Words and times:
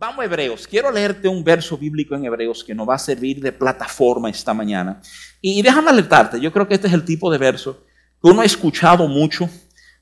Vamos 0.00 0.20
a 0.20 0.26
Hebreos. 0.26 0.64
Quiero 0.68 0.92
leerte 0.92 1.26
un 1.26 1.42
verso 1.42 1.76
bíblico 1.76 2.14
en 2.14 2.24
Hebreos 2.24 2.62
que 2.62 2.72
nos 2.72 2.88
va 2.88 2.94
a 2.94 2.98
servir 3.00 3.40
de 3.40 3.50
plataforma 3.50 4.30
esta 4.30 4.54
mañana. 4.54 5.02
Y 5.40 5.60
déjame 5.60 5.90
alertarte, 5.90 6.40
yo 6.40 6.52
creo 6.52 6.68
que 6.68 6.74
este 6.74 6.86
es 6.86 6.92
el 6.92 7.04
tipo 7.04 7.32
de 7.32 7.38
verso 7.38 7.84
que 8.22 8.30
uno 8.30 8.42
ha 8.42 8.44
escuchado 8.44 9.08
mucho, 9.08 9.50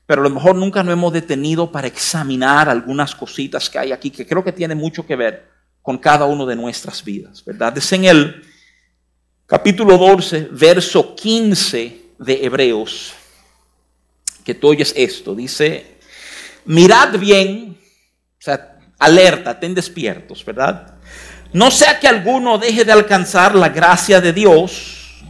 pero 0.05 0.21
a 0.21 0.23
lo 0.23 0.29
mejor 0.29 0.55
nunca 0.55 0.83
nos 0.83 0.93
hemos 0.93 1.11
detenido 1.13 1.71
para 1.71 1.87
examinar 1.87 2.69
algunas 2.69 3.15
cositas 3.15 3.71
que 3.71 3.79
hay 3.79 3.91
aquí 3.91 4.11
que 4.11 4.27
creo 4.27 4.43
que 4.43 4.51
tienen 4.51 4.77
mucho 4.77 5.03
que 5.03 5.15
ver 5.15 5.49
con 5.81 5.97
cada 5.97 6.25
uno 6.25 6.45
de 6.45 6.55
nuestras 6.55 7.03
vidas, 7.03 7.43
¿verdad? 7.43 7.75
Es 7.75 7.91
en 7.91 8.05
el 8.05 8.43
capítulo 9.47 9.97
12, 9.97 10.49
verso 10.51 11.15
15 11.15 12.01
de 12.19 12.45
Hebreos, 12.45 13.15
que 14.43 14.53
tú 14.53 14.67
oyes 14.67 14.93
esto, 14.95 15.33
dice, 15.33 15.97
mirad 16.65 17.17
bien, 17.17 17.75
o 18.39 18.41
sea, 18.43 18.76
alerta, 18.99 19.59
ten 19.59 19.73
despiertos, 19.73 20.43
¿verdad? 20.43 20.95
No 21.53 21.71
sea 21.71 21.99
que 21.99 22.07
alguno 22.07 22.57
deje 22.57 22.83
de 22.83 22.91
alcanzar 22.91 23.55
la 23.55 23.69
gracia 23.69 24.19
de 24.19 24.33
Dios. 24.33 25.23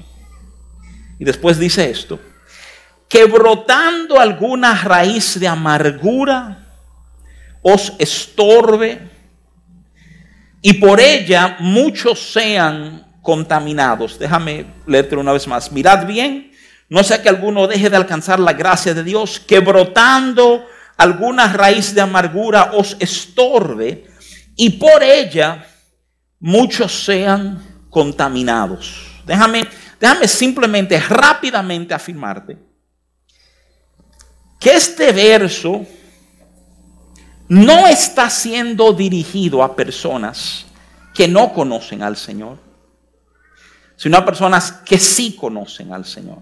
Y 1.19 1.25
después 1.25 1.57
dice 1.57 1.89
esto, 1.89 2.19
que 3.09 3.25
brotando 3.25 4.19
alguna 4.19 4.75
raíz 4.75 5.39
de 5.39 5.47
amargura 5.47 6.65
os 7.61 7.93
estorbe 7.99 8.99
y 10.61 10.73
por 10.73 10.99
ella 10.99 11.57
muchos 11.59 12.31
sean 12.31 13.05
contaminados. 13.21 14.19
Déjame 14.19 14.65
leerte 14.85 15.15
una 15.15 15.33
vez 15.33 15.47
más. 15.47 15.71
Mirad 15.71 16.05
bien, 16.05 16.51
no 16.89 17.03
sea 17.03 17.21
que 17.21 17.29
alguno 17.29 17.67
deje 17.67 17.89
de 17.89 17.97
alcanzar 17.97 18.39
la 18.39 18.53
gracia 18.53 18.93
de 18.93 19.03
Dios, 19.03 19.39
que 19.39 19.59
brotando 19.59 20.65
alguna 20.97 21.53
raíz 21.53 21.93
de 21.93 22.01
amargura 22.01 22.71
os 22.73 22.97
estorbe 22.99 24.07
y 24.55 24.71
por 24.71 25.03
ella 25.03 25.65
muchos 26.39 27.05
sean 27.05 27.85
contaminados. 27.89 29.21
Déjame, 29.25 29.67
déjame 29.99 30.27
simplemente 30.27 30.99
rápidamente 30.99 31.93
afirmarte 31.93 32.57
que 34.59 34.73
este 34.73 35.11
verso 35.11 35.85
no 37.47 37.87
está 37.87 38.29
siendo 38.29 38.91
dirigido 38.91 39.63
a 39.63 39.75
personas 39.75 40.65
que 41.13 41.27
no 41.27 41.53
conocen 41.53 42.01
al 42.01 42.17
Señor, 42.17 42.57
sino 43.95 44.17
a 44.17 44.25
personas 44.25 44.71
que 44.71 44.97
sí 44.97 45.35
conocen 45.35 45.93
al 45.93 46.05
Señor. 46.05 46.39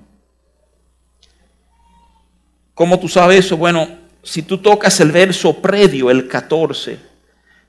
¿Cómo 2.74 3.00
tú 3.00 3.08
sabes 3.08 3.46
eso? 3.46 3.56
Bueno, 3.56 4.05
si 4.26 4.42
tú 4.42 4.58
tocas 4.58 5.00
el 5.00 5.12
verso 5.12 5.54
predio, 5.54 6.10
el 6.10 6.28
14, 6.28 7.00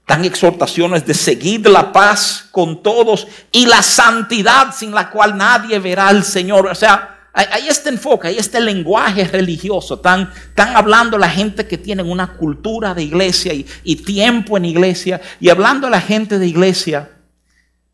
dan 0.08 0.24
exhortaciones 0.24 1.06
de 1.06 1.14
seguir 1.14 1.68
la 1.68 1.92
paz 1.92 2.48
con 2.50 2.82
todos 2.82 3.26
y 3.52 3.66
la 3.66 3.82
santidad 3.82 4.74
sin 4.74 4.92
la 4.92 5.10
cual 5.10 5.36
nadie 5.36 5.78
verá 5.78 6.08
al 6.08 6.24
Señor. 6.24 6.66
O 6.66 6.74
sea, 6.74 7.12
Ahí 7.36 7.68
está 7.68 7.90
enfoque, 7.90 8.28
ahí 8.28 8.38
está 8.38 8.56
el 8.56 8.64
lenguaje 8.64 9.24
religioso. 9.24 9.96
Están, 9.96 10.30
hablando 10.56 11.18
la 11.18 11.28
gente 11.28 11.66
que 11.66 11.76
tiene 11.76 12.02
una 12.02 12.32
cultura 12.32 12.94
de 12.94 13.02
iglesia 13.02 13.52
y, 13.52 13.96
tiempo 13.96 14.56
en 14.56 14.64
iglesia. 14.64 15.20
Y 15.38 15.50
hablando 15.50 15.86
a 15.86 15.90
la 15.90 16.00
gente 16.00 16.38
de 16.38 16.46
iglesia, 16.46 17.10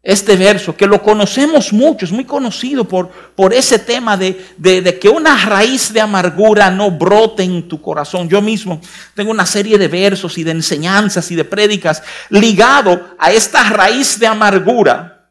este 0.03 0.35
verso, 0.35 0.77
que 0.77 0.89
lo 0.89 1.01
conocemos 1.01 1.73
mucho, 1.73 2.05
es 2.05 2.11
muy 2.11 2.25
conocido 2.25 2.89
por, 2.89 3.09
por 3.09 3.55
ese 3.55 3.79
tema 3.79 4.17
de, 4.17 4.45
de, 4.57 4.99
que 4.99 5.09
una 5.09 5.45
raíz 5.45 5.93
de 5.93 6.01
amargura 6.01 6.73
no 6.73 6.91
brote 6.91 7.45
en 7.45 7.69
tu 7.69 7.81
corazón. 7.81 8.29
Yo 8.29 8.43
mismo 8.43 8.81
tengo 9.15 9.31
una 9.31 9.47
serie 9.47 9.79
de 9.79 9.87
versos 9.87 10.37
y 10.39 10.43
de 10.43 10.51
enseñanzas 10.51 11.31
y 11.31 11.37
de 11.37 11.45
prédicas 11.45 12.03
ligado 12.31 13.15
a 13.17 13.31
esta 13.31 13.63
raíz 13.71 14.19
de 14.19 14.27
amargura 14.27 15.31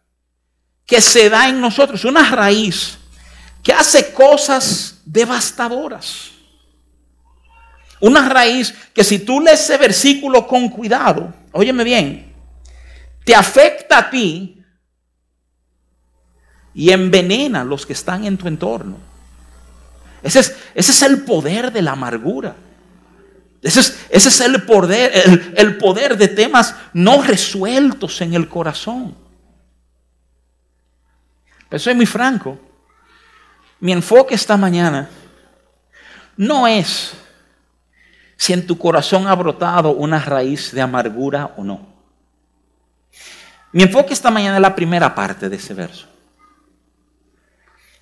que 0.86 1.02
se 1.02 1.30
da 1.30 1.50
en 1.50 1.60
nosotros. 1.60 2.06
Una 2.06 2.30
raíz 2.30 2.98
que 3.62 3.74
hace 3.74 4.14
cosas 4.14 5.02
devastadoras. 5.04 6.32
Una 8.00 8.30
raíz 8.30 8.74
que 8.94 9.04
si 9.04 9.20
tú 9.20 9.42
lees 9.42 9.60
ese 9.60 9.78
versículo 9.78 10.48
con 10.48 10.70
cuidado, 10.70 11.34
óyeme 11.52 11.84
bien, 11.84 12.34
te 13.26 13.36
afecta 13.36 14.00
a 14.00 14.10
ti 14.10 14.61
y 16.74 16.92
envenena 16.92 17.62
a 17.62 17.66
los 17.66 17.86
que 17.86 17.94
están 17.94 18.26
en 18.26 18.38
tu 18.38 18.48
entorno. 18.48 18.98
Ese 20.24 20.40
es, 20.76 21.02
el 21.02 21.24
poder 21.24 21.72
de 21.72 21.82
la 21.82 21.92
amargura. 21.94 22.56
Ese 23.62 23.80
es, 23.80 24.00
ese 24.10 24.30
es 24.30 24.42
el, 24.42 24.64
poder, 24.64 25.12
el, 25.14 25.54
el 25.58 25.78
poder 25.78 26.18
de 26.18 26.28
temas 26.28 26.76
no 26.94 27.22
resueltos 27.22 28.22
en 28.22 28.34
el 28.34 28.48
corazón. 28.48 29.16
Pero 31.70 31.80
soy 31.80 31.96
muy 31.96 32.06
franco 32.06 32.60
mi 33.82 33.92
enfoque 33.92 34.36
esta 34.36 34.56
mañana 34.56 35.10
no 36.38 36.68
es 36.68 37.14
si 38.38 38.54
en 38.54 38.66
tu 38.66 38.78
corazón 38.78 39.28
ha 39.28 39.36
brotado 39.36 39.92
una 39.92 40.20
raíz 40.20 40.72
de 40.72 40.82
amargura 40.82 41.54
o 41.58 41.64
no. 41.64 41.88
Mi 43.72 43.84
enfoque 43.84 44.14
esta 44.14 44.32
mañana 44.32 44.58
es 44.58 44.62
la 44.62 44.76
primera 44.76 45.14
parte 45.14 45.50
de 45.50 45.56
ese 45.56 45.74
verso. 45.74 46.08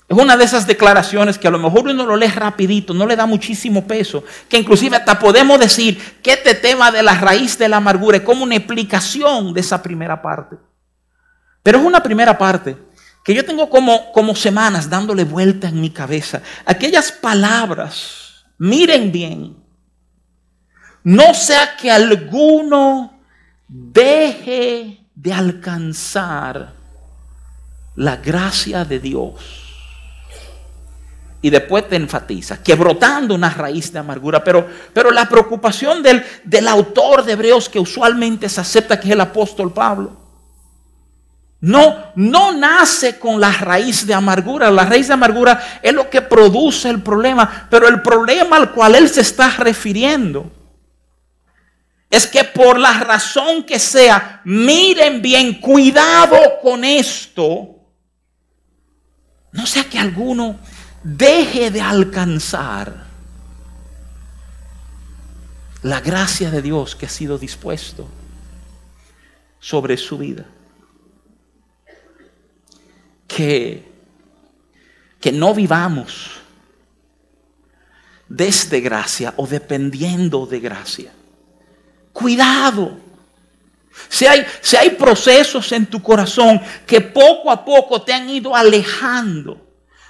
Es 0.09 0.17
una 0.17 0.35
de 0.35 0.43
esas 0.43 0.65
declaraciones 0.65 1.37
que 1.37 1.47
a 1.47 1.51
lo 1.51 1.59
mejor 1.59 1.87
uno 1.87 2.03
lo 2.03 2.15
lee 2.15 2.29
rapidito, 2.29 2.95
no 2.95 3.05
le 3.05 3.15
da 3.15 3.27
muchísimo 3.27 3.85
peso, 3.85 4.23
que 4.49 4.57
inclusive 4.57 4.97
hasta 4.97 5.19
podemos 5.19 5.59
decir 5.59 6.01
que 6.23 6.33
este 6.33 6.55
tema 6.55 6.91
de 6.91 7.03
la 7.03 7.13
raíz 7.13 7.59
de 7.59 7.69
la 7.69 7.77
amargura 7.77 8.17
es 8.17 8.23
como 8.23 8.43
una 8.43 8.55
explicación 8.55 9.53
de 9.53 9.61
esa 9.61 9.83
primera 9.83 10.19
parte. 10.19 10.55
Pero 11.61 11.77
es 11.77 11.85
una 11.85 12.01
primera 12.01 12.35
parte 12.35 12.75
que 13.23 13.35
yo 13.35 13.45
tengo 13.45 13.69
como, 13.69 14.11
como 14.11 14.35
semanas 14.35 14.89
dándole 14.89 15.25
vuelta 15.25 15.67
en 15.67 15.79
mi 15.79 15.91
cabeza. 15.91 16.41
Aquellas 16.65 17.11
palabras, 17.11 18.45
miren 18.57 19.11
bien, 19.11 19.57
no 21.03 21.35
sea 21.35 21.77
que 21.77 21.91
alguno 21.91 23.13
deje 23.67 25.05
de 25.13 25.33
alcanzar 25.33 26.73
la 27.95 28.15
gracia 28.15 28.83
de 28.85 28.99
Dios. 28.99 29.68
Y 31.41 31.49
después 31.49 31.87
te 31.87 31.95
enfatiza, 31.95 32.61
que 32.61 32.75
brotando 32.75 33.33
una 33.33 33.49
raíz 33.49 33.93
de 33.93 33.99
amargura. 33.99 34.43
Pero, 34.43 34.67
pero 34.93 35.11
la 35.11 35.29
preocupación 35.29 36.03
del, 36.03 36.23
del 36.43 36.67
autor 36.67 37.23
de 37.23 37.33
Hebreos, 37.33 37.69
que 37.69 37.79
usualmente 37.79 38.49
se 38.49 38.59
acepta 38.59 38.99
que 38.99 39.07
es 39.07 39.13
el 39.13 39.21
apóstol 39.21 39.71
Pablo, 39.71 40.17
no, 41.61 42.11
no 42.15 42.53
nace 42.53 43.19
con 43.19 43.39
la 43.39 43.51
raíz 43.51 44.05
de 44.05 44.13
amargura. 44.13 44.71
La 44.71 44.85
raíz 44.85 45.07
de 45.07 45.13
amargura 45.13 45.61
es 45.81 45.93
lo 45.93 46.09
que 46.09 46.21
produce 46.21 46.89
el 46.89 47.01
problema. 47.01 47.67
Pero 47.69 47.87
el 47.87 48.01
problema 48.01 48.57
al 48.57 48.71
cual 48.71 48.95
él 48.95 49.09
se 49.09 49.21
está 49.21 49.49
refiriendo 49.57 50.51
es 52.09 52.25
que 52.25 52.43
por 52.43 52.79
la 52.79 52.93
razón 53.01 53.63
que 53.63 53.77
sea, 53.77 54.41
miren 54.43 55.21
bien, 55.21 55.59
cuidado 55.59 56.37
con 56.61 56.83
esto. 56.83 57.75
No 59.51 59.65
sea 59.65 59.83
que 59.83 59.99
alguno 59.99 60.59
deje 61.03 61.71
de 61.71 61.81
alcanzar 61.81 63.07
la 65.81 66.01
gracia 66.01 66.51
de 66.51 66.61
Dios 66.61 66.95
que 66.95 67.05
ha 67.05 67.09
sido 67.09 67.37
dispuesto 67.37 68.07
sobre 69.59 69.97
su 69.97 70.17
vida 70.17 70.45
que, 73.27 73.89
que 75.21 75.31
no 75.31 75.53
vivamos 75.53 76.31
desde 78.27 78.81
gracia 78.81 79.33
o 79.37 79.47
dependiendo 79.47 80.45
de 80.45 80.59
gracia. 80.59 81.11
Cuidado. 82.11 82.97
Si 84.09 84.25
hay, 84.25 84.45
si 84.61 84.75
hay 84.75 84.91
procesos 84.91 85.71
en 85.71 85.85
tu 85.85 86.01
corazón 86.01 86.59
que 86.85 87.01
poco 87.01 87.51
a 87.51 87.63
poco 87.63 88.01
te 88.01 88.13
han 88.13 88.29
ido 88.29 88.55
alejando 88.55 89.68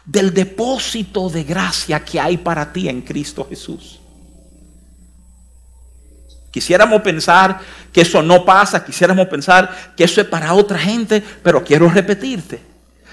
del 0.09 0.33
depósito 0.33 1.29
de 1.29 1.43
gracia 1.43 2.03
que 2.03 2.19
hay 2.19 2.37
para 2.37 2.73
ti 2.73 2.89
en 2.89 3.01
Cristo 3.01 3.45
Jesús. 3.47 3.99
Quisiéramos 6.49 7.03
pensar 7.03 7.59
que 7.93 8.01
eso 8.01 8.23
no 8.23 8.43
pasa, 8.43 8.83
quisiéramos 8.83 9.27
pensar 9.27 9.93
que 9.95 10.03
eso 10.03 10.19
es 10.19 10.27
para 10.27 10.53
otra 10.53 10.79
gente, 10.79 11.23
pero 11.43 11.63
quiero 11.63 11.87
repetirte, 11.89 12.59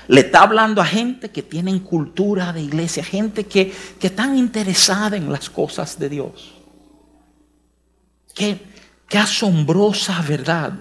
le 0.08 0.22
está 0.22 0.40
hablando 0.40 0.80
a 0.80 0.86
gente 0.86 1.30
que 1.30 1.42
tienen 1.42 1.80
cultura 1.80 2.54
de 2.54 2.62
iglesia, 2.62 3.04
gente 3.04 3.44
que, 3.44 3.74
que 4.00 4.06
están 4.06 4.38
interesada 4.38 5.18
en 5.18 5.30
las 5.30 5.50
cosas 5.50 5.98
de 5.98 6.08
Dios. 6.08 6.54
Qué, 8.34 8.58
qué 9.06 9.18
asombrosa 9.18 10.22
verdad. 10.22 10.72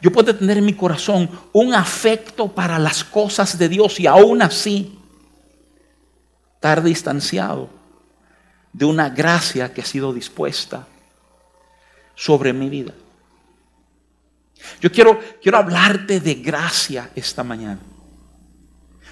Yo 0.00 0.12
puedo 0.12 0.34
tener 0.34 0.58
en 0.58 0.64
mi 0.64 0.74
corazón 0.74 1.28
un 1.52 1.74
afecto 1.74 2.48
para 2.48 2.78
las 2.78 3.02
cosas 3.02 3.58
de 3.58 3.68
Dios 3.68 3.98
y 3.98 4.06
aún 4.06 4.42
así 4.42 4.96
estar 6.54 6.82
distanciado 6.82 7.68
de 8.72 8.84
una 8.84 9.08
gracia 9.08 9.72
que 9.72 9.80
ha 9.80 9.84
sido 9.84 10.12
dispuesta 10.12 10.86
sobre 12.14 12.52
mi 12.52 12.68
vida. 12.68 12.94
Yo 14.80 14.90
quiero, 14.90 15.20
quiero 15.42 15.58
hablarte 15.58 16.20
de 16.20 16.34
gracia 16.34 17.10
esta 17.14 17.42
mañana. 17.42 17.80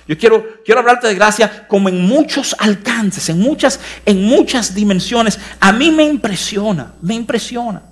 Yo 0.07 0.17
quiero, 0.17 0.63
quiero 0.65 0.81
hablarte 0.81 1.09
de 1.09 1.15
gracia 1.17 1.67
como 1.67 1.89
en 1.89 2.01
muchos 2.01 2.55
alcances, 2.61 3.29
en 3.29 3.41
muchas, 3.41 3.81
en 4.05 4.23
muchas 4.23 4.73
dimensiones. 4.73 5.39
A 5.59 5.73
mí 5.73 5.91
me 5.91 6.05
impresiona, 6.05 6.95
me 7.01 7.15
impresiona 7.15 7.83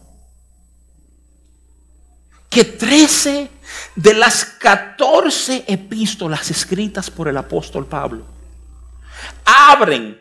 que 2.54 2.64
13 2.64 3.50
de 3.96 4.14
las 4.14 4.44
14 4.44 5.64
epístolas 5.66 6.52
escritas 6.52 7.10
por 7.10 7.26
el 7.26 7.36
apóstol 7.36 7.84
Pablo 7.84 8.24
abren 9.44 10.16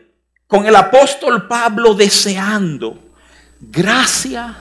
con 0.48 0.66
el 0.66 0.74
apóstol 0.74 1.46
Pablo 1.46 1.94
deseando 1.94 2.98
gracia 3.60 4.56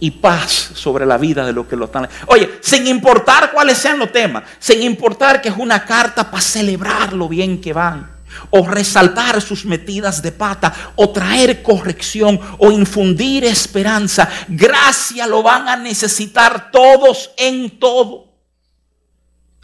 y 0.00 0.12
paz 0.12 0.70
sobre 0.74 1.04
la 1.04 1.18
vida 1.18 1.44
de 1.44 1.52
lo 1.52 1.68
que 1.68 1.76
lo 1.76 1.84
están. 1.84 2.08
Oye, 2.28 2.58
sin 2.62 2.86
importar 2.86 3.52
cuáles 3.52 3.76
sean 3.76 3.98
los 3.98 4.10
temas, 4.10 4.44
sin 4.58 4.82
importar 4.82 5.42
que 5.42 5.50
es 5.50 5.56
una 5.58 5.84
carta 5.84 6.30
para 6.30 6.42
celebrar 6.42 7.12
lo 7.12 7.28
bien 7.28 7.60
que 7.60 7.74
van, 7.74 8.13
o 8.50 8.66
resaltar 8.66 9.40
sus 9.40 9.64
metidas 9.64 10.22
de 10.22 10.32
pata, 10.32 10.72
o 10.96 11.10
traer 11.10 11.62
corrección, 11.62 12.40
o 12.58 12.70
infundir 12.70 13.44
esperanza, 13.44 14.28
gracia 14.48 15.26
lo 15.26 15.42
van 15.42 15.68
a 15.68 15.76
necesitar 15.76 16.70
todos 16.70 17.30
en 17.36 17.78
todo. 17.78 18.34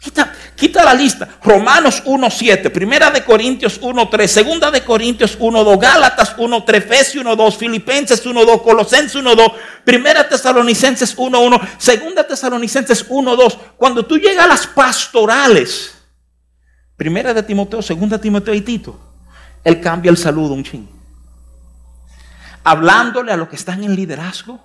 Quita, 0.01 0.33
quita, 0.55 0.83
la 0.83 0.95
lista. 0.95 1.29
Romanos 1.43 2.03
1.7, 2.03 2.71
Primera 2.71 3.11
de 3.11 3.23
Corintios 3.23 3.79
1.3, 3.79 4.25
Segunda 4.25 4.71
de 4.71 4.83
Corintios 4.83 5.37
1.2, 5.37 5.79
Gálatas 5.79 6.35
1.3, 6.35 6.75
Efesios 6.75 7.23
1.2, 7.23 7.55
Filipenses 7.55 8.25
1.2, 8.25 8.63
Colosenses 8.63 9.21
1.2, 9.21 9.53
Primera 9.85 10.27
Tesalonicenses 10.27 11.15
1.1, 11.15 11.69
Segunda 11.77 12.25
Tesalonicenses 12.25 13.07
1.2. 13.07 13.57
Cuando 13.77 14.03
tú 14.03 14.17
llegas 14.17 14.45
a 14.45 14.47
las 14.47 14.65
pastorales, 14.65 16.00
Primera 17.01 17.33
de 17.33 17.41
Timoteo, 17.41 17.81
Segunda 17.81 18.17
de 18.17 18.21
Timoteo 18.21 18.53
y 18.53 18.61
Tito, 18.61 18.95
él 19.63 19.81
cambia 19.81 20.11
el 20.11 20.17
saludo 20.17 20.53
un 20.53 20.63
ching. 20.63 20.87
Hablándole 22.63 23.31
a 23.31 23.37
los 23.37 23.49
que 23.49 23.55
están 23.55 23.83
en 23.83 23.95
liderazgo 23.95 24.59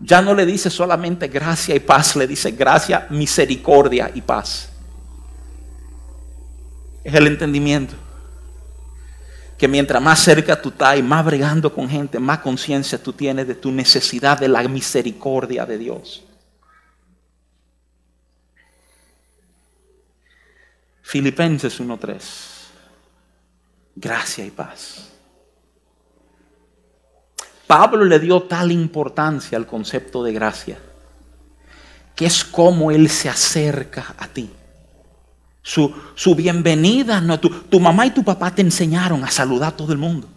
ya 0.00 0.22
no 0.22 0.32
le 0.32 0.46
dice 0.46 0.70
solamente 0.70 1.28
gracia 1.28 1.74
y 1.74 1.80
paz, 1.80 2.16
le 2.16 2.26
dice 2.26 2.52
gracia, 2.52 3.06
misericordia 3.10 4.10
y 4.14 4.22
paz. 4.22 4.70
Es 7.04 7.12
el 7.12 7.26
entendimiento. 7.26 7.92
Que 9.58 9.68
mientras 9.68 10.00
más 10.00 10.20
cerca 10.20 10.58
tú 10.58 10.70
estás 10.70 10.96
y 10.96 11.02
más 11.02 11.26
bregando 11.26 11.74
con 11.74 11.90
gente, 11.90 12.18
más 12.18 12.38
conciencia 12.38 12.96
tú 12.96 13.12
tienes 13.12 13.46
de 13.46 13.54
tu 13.54 13.70
necesidad 13.70 14.40
de 14.40 14.48
la 14.48 14.66
misericordia 14.66 15.66
de 15.66 15.76
Dios. 15.76 16.24
Filipenses 21.04 21.78
1.3. 21.80 22.18
Gracia 23.94 24.44
y 24.44 24.50
paz. 24.50 25.10
Pablo 27.66 28.04
le 28.04 28.18
dio 28.18 28.42
tal 28.42 28.72
importancia 28.72 29.56
al 29.56 29.66
concepto 29.66 30.24
de 30.24 30.32
gracia, 30.32 30.78
que 32.16 32.26
es 32.26 32.42
como 32.42 32.90
Él 32.90 33.08
se 33.10 33.28
acerca 33.28 34.14
a 34.18 34.26
ti. 34.28 34.50
Su, 35.62 35.94
bienvenida, 36.34 37.20
no, 37.20 37.38
tu, 37.38 37.48
tu, 37.50 37.78
mamá 37.80 38.06
y 38.06 38.10
tu 38.10 38.24
papá 38.24 38.54
te 38.54 38.62
enseñaron 38.62 39.24
a 39.24 39.30
saludar 39.30 39.68
a 39.68 39.76
todo 39.76 39.92
el 39.92 39.98
mundo. 39.98 40.28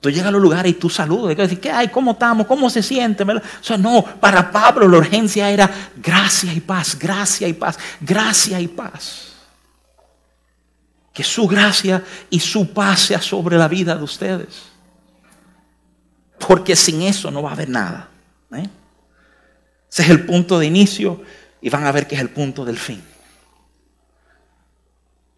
Tú 0.00 0.10
llegas 0.10 0.28
a 0.28 0.30
los 0.30 0.42
lugares 0.42 0.72
y 0.72 0.74
tú 0.74 0.88
saludas. 0.90 1.32
Y 1.32 1.34
decir, 1.34 1.60
¿qué 1.60 1.70
hay? 1.70 1.88
¿Cómo 1.88 2.12
estamos? 2.12 2.46
¿Cómo 2.46 2.68
se 2.70 2.82
siente? 2.82 3.24
O 3.24 3.40
sea, 3.60 3.78
no, 3.78 4.04
para 4.04 4.50
Pablo 4.52 4.88
la 4.88 4.98
urgencia 4.98 5.50
era 5.50 5.70
gracia 5.96 6.52
y 6.52 6.60
paz, 6.60 6.98
gracia 6.98 7.48
y 7.48 7.54
paz, 7.54 7.78
gracia 8.00 8.60
y 8.60 8.68
paz. 8.68 9.35
Que 11.16 11.24
su 11.24 11.48
gracia 11.48 12.04
y 12.28 12.38
su 12.38 12.74
paz 12.74 13.00
sea 13.00 13.22
sobre 13.22 13.56
la 13.56 13.68
vida 13.68 13.96
de 13.96 14.04
ustedes. 14.04 14.64
Porque 16.46 16.76
sin 16.76 17.00
eso 17.00 17.30
no 17.30 17.42
va 17.42 17.50
a 17.50 17.52
haber 17.54 17.70
nada. 17.70 18.10
¿eh? 18.52 18.68
Ese 19.90 20.02
es 20.02 20.10
el 20.10 20.26
punto 20.26 20.58
de 20.58 20.66
inicio 20.66 21.22
y 21.62 21.70
van 21.70 21.86
a 21.86 21.92
ver 21.92 22.06
que 22.06 22.16
es 22.16 22.20
el 22.20 22.28
punto 22.28 22.66
del 22.66 22.76
fin. 22.76 23.02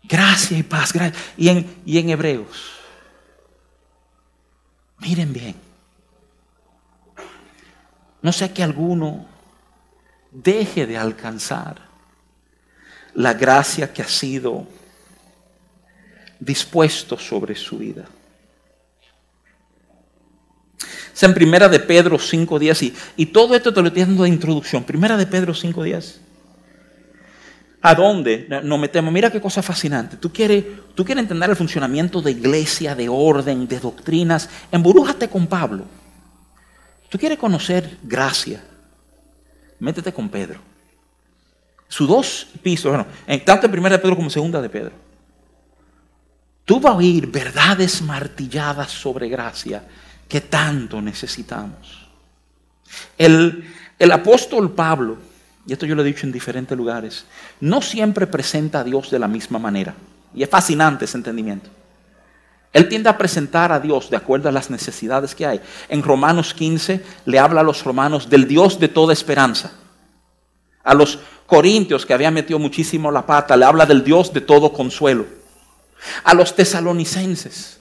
Gracia 0.03 0.59
y 0.59 0.65
paz. 0.65 0.93
Y, 1.37 1.49
en, 1.49 1.83
y 1.87 1.99
en 1.99 2.11
Hebreos. 2.11 2.73
Miren 4.99 5.33
bien. 5.33 5.55
No 8.21 8.33
sé 8.33 8.53
que 8.53 8.65
alguno 8.65 9.27
deje 10.33 10.87
de 10.87 10.99
alcanzar 10.99 11.87
la 13.15 13.35
gracia 13.35 13.93
que 13.93 14.03
ha 14.03 14.09
sido 14.09 14.67
dispuesto 16.41 17.19
sobre 17.19 17.55
su 17.55 17.79
vida 17.79 18.09
en 21.27 21.35
Primera 21.35 21.69
de 21.69 21.81
Pedro 21.81 22.19
5.10 22.19 22.83
y, 22.83 23.23
y 23.23 23.27
todo 23.27 23.55
esto 23.55 23.73
te 23.73 23.81
lo 23.81 23.89
estoy 23.89 24.03
dando 24.03 24.23
de 24.23 24.29
introducción. 24.29 24.85
Primera 24.85 25.17
de 25.17 25.27
Pedro 25.27 25.53
5.10. 25.53 26.17
¿A 27.81 27.95
dónde 27.95 28.47
nos 28.65 28.79
metemos? 28.79 29.13
Mira 29.13 29.31
qué 29.31 29.41
cosa 29.41 29.63
fascinante. 29.63 30.17
Tú 30.17 30.33
quieres, 30.33 30.65
tú 30.95 31.05
quieres 31.05 31.23
entender 31.23 31.49
el 31.51 31.57
funcionamiento 31.57 32.21
de 32.21 32.33
iglesia, 32.33 32.95
de 32.95 33.09
orden, 33.09 33.69
de 33.69 33.79
doctrinas. 33.79 34.49
Emburújate 34.73 35.29
con 35.29 35.47
Pablo. 35.47 35.85
Tú 37.09 37.19
quieres 37.19 37.39
conocer 37.39 37.99
gracia. 38.03 38.63
Métete 39.79 40.13
con 40.13 40.29
Pedro. 40.29 40.61
Sus 41.87 42.09
dos 42.09 42.49
pisos, 42.63 42.91
bueno, 42.91 43.07
tanto 43.45 43.67
en 43.67 43.73
primera 43.73 43.97
de 43.97 44.03
Pedro 44.03 44.17
como 44.17 44.27
en 44.27 44.33
segunda 44.33 44.61
de 44.61 44.69
Pedro. 44.69 44.93
Tú 46.69 46.79
vas 46.81 46.93
a 46.93 46.97
oír 46.97 47.29
verdades 47.29 48.03
martilladas 48.03 48.91
sobre 48.91 49.31
gracia 49.31 49.83
que 50.29 50.43
tanto 50.43 51.01
necesitamos. 51.01 52.07
El, 53.17 53.65
el 53.99 54.13
apóstol 54.13 54.73
Pablo, 54.73 55.17
y 55.67 55.73
esto 55.73 55.87
yo 55.87 55.95
lo 55.95 56.03
he 56.03 56.05
dicho 56.05 56.27
en 56.27 56.33
diferentes 56.33 56.77
lugares, 56.77 57.25
no 57.63 57.81
siempre 57.81 58.27
presenta 58.27 58.81
a 58.81 58.85
Dios 58.85 59.11
de 59.11 59.19
la 59.19 59.29
misma 59.29 59.59
manera. 59.59 59.95
Y 60.35 60.43
es 60.43 60.51
fascinante 60.51 61.07
ese 61.07 61.17
entendimiento. 61.17 61.71
Él 62.75 62.87
tiende 62.87 63.09
a 63.09 63.17
presentar 63.17 63.73
a 63.73 63.81
Dios 63.81 64.11
de 64.11 64.19
acuerdo 64.19 64.51
a 64.51 64.53
las 64.53 64.69
necesidades 64.69 65.35
que 65.35 65.47
hay. 65.47 65.63
En 65.89 66.03
Romanos 66.03 66.53
15 66.53 67.03
le 67.25 67.39
habla 67.39 67.63
a 67.63 67.65
los 67.65 67.83
romanos 67.83 68.29
del 68.29 68.47
Dios 68.47 68.79
de 68.79 68.89
toda 68.89 69.15
esperanza. 69.15 69.73
A 70.85 70.93
los 70.93 71.19
corintios 71.47 72.05
que 72.05 72.13
habían 72.13 72.35
metido 72.35 72.59
muchísimo 72.59 73.11
la 73.11 73.25
pata, 73.25 73.57
le 73.57 73.65
habla 73.65 73.87
del 73.87 74.05
Dios 74.05 74.35
de 74.35 74.43
todo 74.43 74.71
consuelo. 74.71 75.38
A 76.25 76.35
los 76.35 76.55
tesalonicenses 76.55 77.79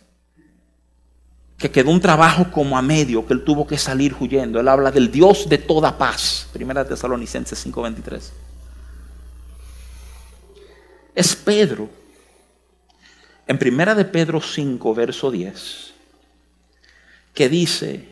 que 1.57 1.71
quedó 1.71 1.89
un 1.89 1.99
trabajo 1.99 2.51
como 2.51 2.77
a 2.77 2.81
medio, 2.81 3.25
que 3.25 3.33
él 3.33 3.43
tuvo 3.43 3.65
que 3.65 3.77
salir 3.77 4.15
huyendo. 4.19 4.59
Él 4.59 4.67
habla 4.67 4.91
del 4.91 5.11
Dios 5.11 5.49
de 5.49 5.57
toda 5.57 5.97
paz. 5.97 6.47
Primera 6.53 6.87
Tesalonicenses 6.87 7.59
5:23. 7.65 8.31
Es 11.15 11.35
Pedro, 11.35 11.89
en 13.47 13.57
Primera 13.57 13.95
de 13.95 14.05
Pedro 14.05 14.39
5, 14.39 14.93
verso 14.93 15.31
10, 15.31 15.93
que 17.33 17.49
dice, 17.49 18.07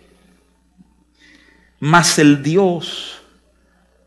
mas 1.80 2.18
el 2.18 2.42
Dios 2.42 3.22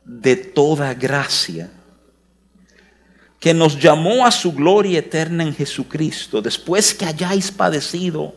de 0.05 0.35
toda 0.35 0.95
gracia, 0.95 1.71
que 3.40 3.54
nos 3.54 3.78
llamó 3.78 4.26
a 4.26 4.30
su 4.30 4.52
gloria 4.52 4.99
eterna 4.99 5.45
en 5.45 5.54
Jesucristo, 5.54 6.42
después 6.42 6.92
que 6.92 7.04
hayáis 7.04 7.50
padecido, 7.52 8.35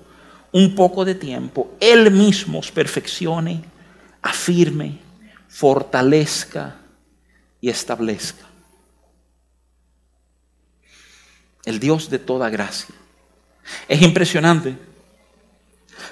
un 0.52 0.76
poco 0.76 1.06
de 1.06 1.16
tiempo, 1.16 1.76
Él 1.80 2.12
mismo 2.12 2.60
os 2.60 2.72
perfeccione, 2.72 3.64
afirme, 4.22 5.00
fortalezca 5.48 6.76
y 7.60 7.70
establezca. 7.70 8.46
El 11.64 11.80
Dios 11.80 12.10
de 12.10 12.20
toda 12.20 12.50
gracia. 12.50 12.94
Es 13.88 14.02
impresionante. 14.02 14.76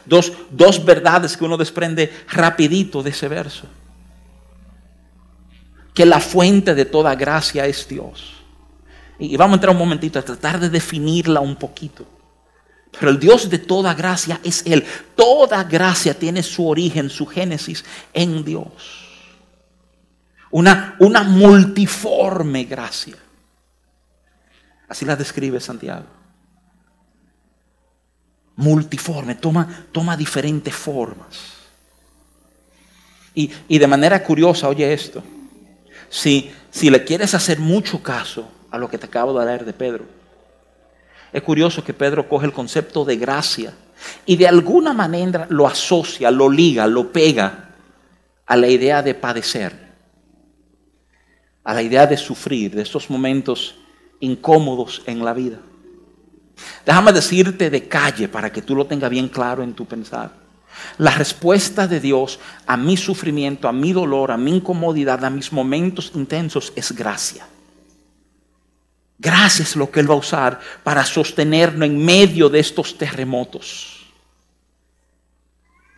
Dos, 0.05 0.31
dos 0.51 0.85
verdades 0.85 1.35
que 1.35 1.43
uno 1.43 1.57
desprende 1.57 2.13
rapidito 2.29 3.03
de 3.03 3.09
ese 3.09 3.27
verso. 3.27 3.65
Que 5.93 6.05
la 6.05 6.19
fuente 6.19 6.75
de 6.75 6.85
toda 6.85 7.15
gracia 7.15 7.65
es 7.65 7.87
Dios. 7.87 8.38
Y 9.19 9.35
vamos 9.35 9.55
a 9.55 9.57
entrar 9.57 9.73
un 9.73 9.79
momentito 9.79 10.17
a 10.17 10.21
tratar 10.23 10.59
de 10.59 10.69
definirla 10.69 11.41
un 11.41 11.57
poquito. 11.57 12.07
Pero 12.97 13.11
el 13.11 13.19
Dios 13.19 13.49
de 13.49 13.59
toda 13.59 13.93
gracia 13.93 14.39
es 14.43 14.65
Él. 14.65 14.85
Toda 15.15 15.63
gracia 15.65 16.13
tiene 16.13 16.41
su 16.41 16.67
origen, 16.67 17.09
su 17.09 17.25
génesis 17.25 17.83
en 18.13 18.43
Dios. 18.45 18.71
Una, 20.51 20.95
una 20.99 21.23
multiforme 21.23 22.63
gracia. 22.63 23.17
Así 24.87 25.05
la 25.05 25.17
describe 25.17 25.59
Santiago. 25.59 26.07
Multiforme, 28.55 29.35
toma, 29.35 29.85
toma 29.91 30.17
diferentes 30.17 30.73
formas. 30.73 31.57
Y, 33.35 33.51
y 33.67 33.77
de 33.77 33.87
manera 33.87 34.23
curiosa, 34.23 34.67
oye 34.67 34.91
esto, 34.91 35.23
si, 36.09 36.51
si 36.71 36.89
le 36.89 37.03
quieres 37.03 37.33
hacer 37.35 37.59
mucho 37.59 38.01
caso 38.01 38.49
a 38.71 38.77
lo 38.77 38.89
que 38.89 38.97
te 38.97 39.05
acabo 39.05 39.37
de 39.37 39.45
leer 39.45 39.65
de 39.65 39.73
Pedro. 39.73 40.05
Es 41.31 41.41
curioso 41.43 41.83
que 41.83 41.93
Pedro 41.93 42.27
coge 42.27 42.45
el 42.45 42.53
concepto 42.53 43.05
de 43.05 43.17
gracia 43.17 43.73
y 44.25 44.35
de 44.35 44.47
alguna 44.47 44.93
manera 44.93 45.45
lo 45.49 45.67
asocia, 45.67 46.31
lo 46.31 46.49
liga, 46.49 46.87
lo 46.87 47.11
pega 47.11 47.69
a 48.45 48.55
la 48.55 48.67
idea 48.67 49.03
de 49.03 49.13
padecer, 49.13 49.73
a 51.63 51.73
la 51.73 51.81
idea 51.81 52.07
de 52.07 52.17
sufrir, 52.17 52.73
de 52.73 52.81
estos 52.81 53.09
momentos 53.09 53.75
incómodos 54.19 55.03
en 55.05 55.23
la 55.23 55.33
vida. 55.33 55.59
Déjame 56.85 57.13
decirte 57.13 57.69
de 57.69 57.87
calle 57.87 58.27
para 58.27 58.51
que 58.51 58.61
tú 58.61 58.75
lo 58.75 58.85
tengas 58.85 59.09
bien 59.09 59.29
claro 59.29 59.63
en 59.63 59.73
tu 59.73 59.85
pensar. 59.85 60.31
La 60.97 61.11
respuesta 61.11 61.87
de 61.87 61.99
Dios 61.99 62.39
a 62.65 62.77
mi 62.77 62.97
sufrimiento, 62.97 63.67
a 63.67 63.73
mi 63.73 63.93
dolor, 63.93 64.31
a 64.31 64.37
mi 64.37 64.55
incomodidad, 64.57 65.23
a 65.23 65.29
mis 65.29 65.51
momentos 65.51 66.11
intensos 66.15 66.73
es 66.75 66.91
gracia. 66.91 67.45
Gracia 69.19 69.63
es 69.63 69.75
lo 69.75 69.91
que 69.91 69.99
Él 69.99 70.09
va 70.09 70.15
a 70.15 70.19
usar 70.19 70.61
para 70.81 71.03
sostenernos 71.03 71.85
en 71.85 72.03
medio 72.03 72.47
de 72.47 72.59
estos 72.59 72.97
terremotos. 72.97 74.07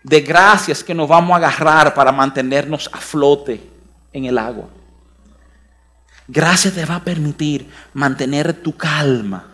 De 0.02 0.22
gracias 0.22 0.84
que 0.84 0.96
nos 0.96 1.08
vamos 1.08 1.36
a 1.36 1.38
agarrar 1.38 1.94
para 1.94 2.12
mantenernos 2.12 2.90
a 2.92 2.98
flote 2.98 3.62
en 4.12 4.26
el 4.26 4.40
agua. 4.40 4.68
Gracias 6.28 6.74
te 6.74 6.84
va 6.84 6.96
a 6.96 7.04
permitir 7.04 7.70
mantener 7.94 8.54
tu 8.54 8.76
calma, 8.76 9.54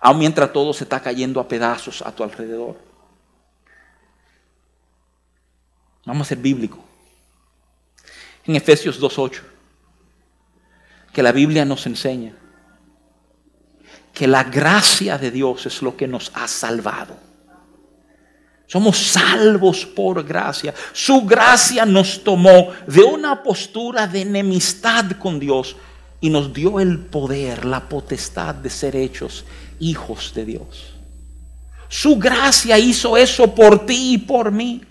aun 0.00 0.18
mientras 0.18 0.52
todo 0.52 0.72
se 0.72 0.84
está 0.84 1.00
cayendo 1.00 1.40
a 1.40 1.48
pedazos 1.48 2.00
a 2.02 2.12
tu 2.12 2.22
alrededor. 2.22 2.78
Vamos 6.06 6.28
a 6.28 6.28
ser 6.28 6.38
bíblico. 6.38 6.78
En 8.44 8.54
Efesios 8.54 9.00
2.8, 9.00 9.40
que 11.12 11.22
la 11.24 11.32
Biblia 11.32 11.64
nos 11.64 11.84
enseña 11.84 12.34
que 14.18 14.26
la 14.26 14.42
gracia 14.42 15.16
de 15.16 15.30
Dios 15.30 15.64
es 15.66 15.80
lo 15.80 15.96
que 15.96 16.08
nos 16.08 16.32
ha 16.34 16.48
salvado. 16.48 17.16
Somos 18.66 18.98
salvos 18.98 19.86
por 19.86 20.24
gracia. 20.24 20.74
Su 20.92 21.22
gracia 21.22 21.86
nos 21.86 22.24
tomó 22.24 22.72
de 22.88 23.04
una 23.04 23.44
postura 23.44 24.08
de 24.08 24.22
enemistad 24.22 25.12
con 25.20 25.38
Dios 25.38 25.76
y 26.20 26.30
nos 26.30 26.52
dio 26.52 26.80
el 26.80 26.98
poder, 26.98 27.64
la 27.64 27.88
potestad 27.88 28.56
de 28.56 28.68
ser 28.70 28.96
hechos 28.96 29.44
hijos 29.78 30.32
de 30.34 30.44
Dios. 30.44 30.94
Su 31.88 32.18
gracia 32.18 32.76
hizo 32.76 33.16
eso 33.16 33.54
por 33.54 33.86
ti 33.86 34.14
y 34.14 34.18
por 34.18 34.50
mí. 34.50 34.82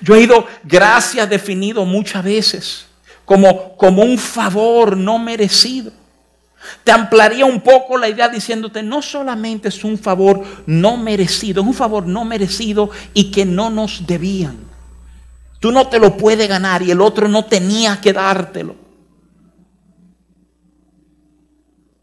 Yo 0.00 0.16
he 0.16 0.22
ido 0.22 0.48
gracia 0.64 1.26
definido 1.26 1.84
muchas 1.84 2.24
veces 2.24 2.86
como, 3.24 3.76
como 3.76 4.02
un 4.02 4.18
favor 4.18 4.96
no 4.96 5.16
merecido. 5.20 6.01
Te 6.84 6.92
ampliaría 6.92 7.44
un 7.44 7.60
poco 7.60 7.98
la 7.98 8.08
idea 8.08 8.28
diciéndote, 8.28 8.82
no 8.82 9.02
solamente 9.02 9.68
es 9.68 9.84
un 9.84 9.98
favor 9.98 10.42
no 10.66 10.96
merecido, 10.96 11.62
es 11.62 11.66
un 11.68 11.74
favor 11.74 12.06
no 12.06 12.24
merecido 12.24 12.90
y 13.14 13.30
que 13.30 13.44
no 13.44 13.70
nos 13.70 14.06
debían. 14.06 14.58
Tú 15.60 15.70
no 15.70 15.88
te 15.88 15.98
lo 15.98 16.16
puedes 16.16 16.48
ganar 16.48 16.82
y 16.82 16.90
el 16.90 17.00
otro 17.00 17.28
no 17.28 17.44
tenía 17.44 18.00
que 18.00 18.12
dártelo. 18.12 18.74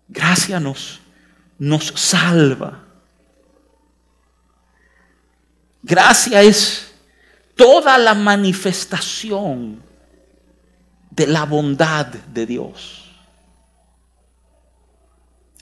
Gracia 0.08 0.60
nos, 0.60 1.00
nos 1.58 1.88
salva. 1.96 2.84
Gracia 5.84 6.42
es 6.42 6.92
toda 7.56 7.98
la 7.98 8.14
manifestación 8.14 9.82
de 11.12 11.28
la 11.28 11.44
bondad 11.46 12.06
de 12.06 12.46
Dios. 12.46 13.09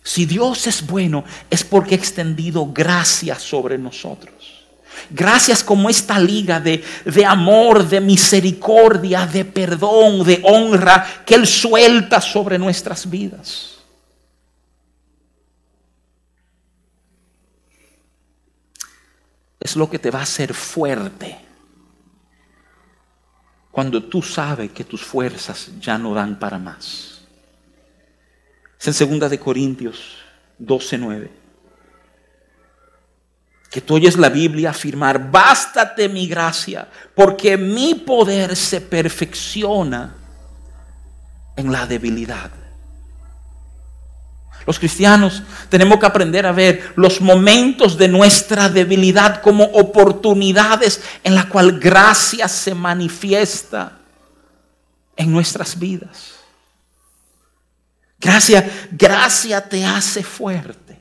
Si 0.08 0.26
Dios 0.26 0.68
es 0.68 0.88
bueno, 0.88 1.26
es 1.50 1.66
porque 1.66 1.94
ha 1.94 1.98
extendido 1.98 2.72
gracia 2.72 3.38
sobre 3.38 3.78
nosotros. 3.78 4.66
Gracias 5.10 5.62
como 5.62 5.90
esta 5.90 6.18
liga 6.18 6.62
de, 6.62 6.82
de, 7.04 7.26
amor, 7.26 7.86
de 7.86 8.00
misericordia, 8.00 9.28
de 9.28 9.44
perdón, 9.44 10.24
de 10.24 10.40
honra 10.46 11.06
que 11.26 11.36
Él 11.36 11.46
suelta 11.46 12.22
sobre 12.22 12.58
nuestras 12.58 13.10
vidas. 13.10 13.80
Es 19.60 19.76
lo 19.76 19.90
que 19.90 20.00
te 20.00 20.10
va 20.10 20.20
a 20.20 20.24
hacer 20.24 20.54
fuerte 20.54 21.38
cuando 23.72 24.02
tú 24.02 24.22
sabes 24.22 24.72
que 24.72 24.86
tus 24.86 25.04
fuerzas 25.04 25.70
ya 25.82 25.98
no 25.98 26.14
dan 26.14 26.40
para 26.40 26.58
más. 26.58 27.17
Es 28.80 28.88
en 28.88 28.94
segunda 28.94 29.28
de 29.30 29.40
Corintios 29.40 30.18
12:9. 30.60 31.30
Que 33.70 33.82
tú 33.82 33.96
oyes 33.96 34.18
la 34.18 34.30
Biblia 34.30 34.70
afirmar, 34.70 35.30
bástate 35.30 36.08
mi 36.08 36.28
gracia, 36.28 36.88
porque 37.16 37.58
mi 37.58 37.96
poder 37.96 38.56
se 38.56 38.80
perfecciona 38.82 40.16
en 41.56 41.72
la 41.72 41.86
debilidad. 41.86 42.52
Los 44.66 44.80
cristianos 44.80 45.44
tenemos 45.70 45.98
que 45.98 46.06
aprender 46.06 46.46
a 46.46 46.52
ver 46.52 46.92
los 46.98 47.22
momentos 47.22 47.98
de 47.98 48.10
nuestra 48.10 48.68
debilidad 48.68 49.42
como 49.42 49.64
oportunidades 49.64 51.02
en 51.24 51.36
la 51.36 51.48
cual 51.48 51.80
gracia 51.80 52.50
se 52.50 52.76
manifiesta 52.76 53.98
en 55.16 55.32
nuestras 55.32 55.80
vidas. 55.80 56.37
Gracia, 58.20 58.88
gracia 58.92 59.68
te 59.68 59.86
hace 59.86 60.24
fuerte 60.24 61.00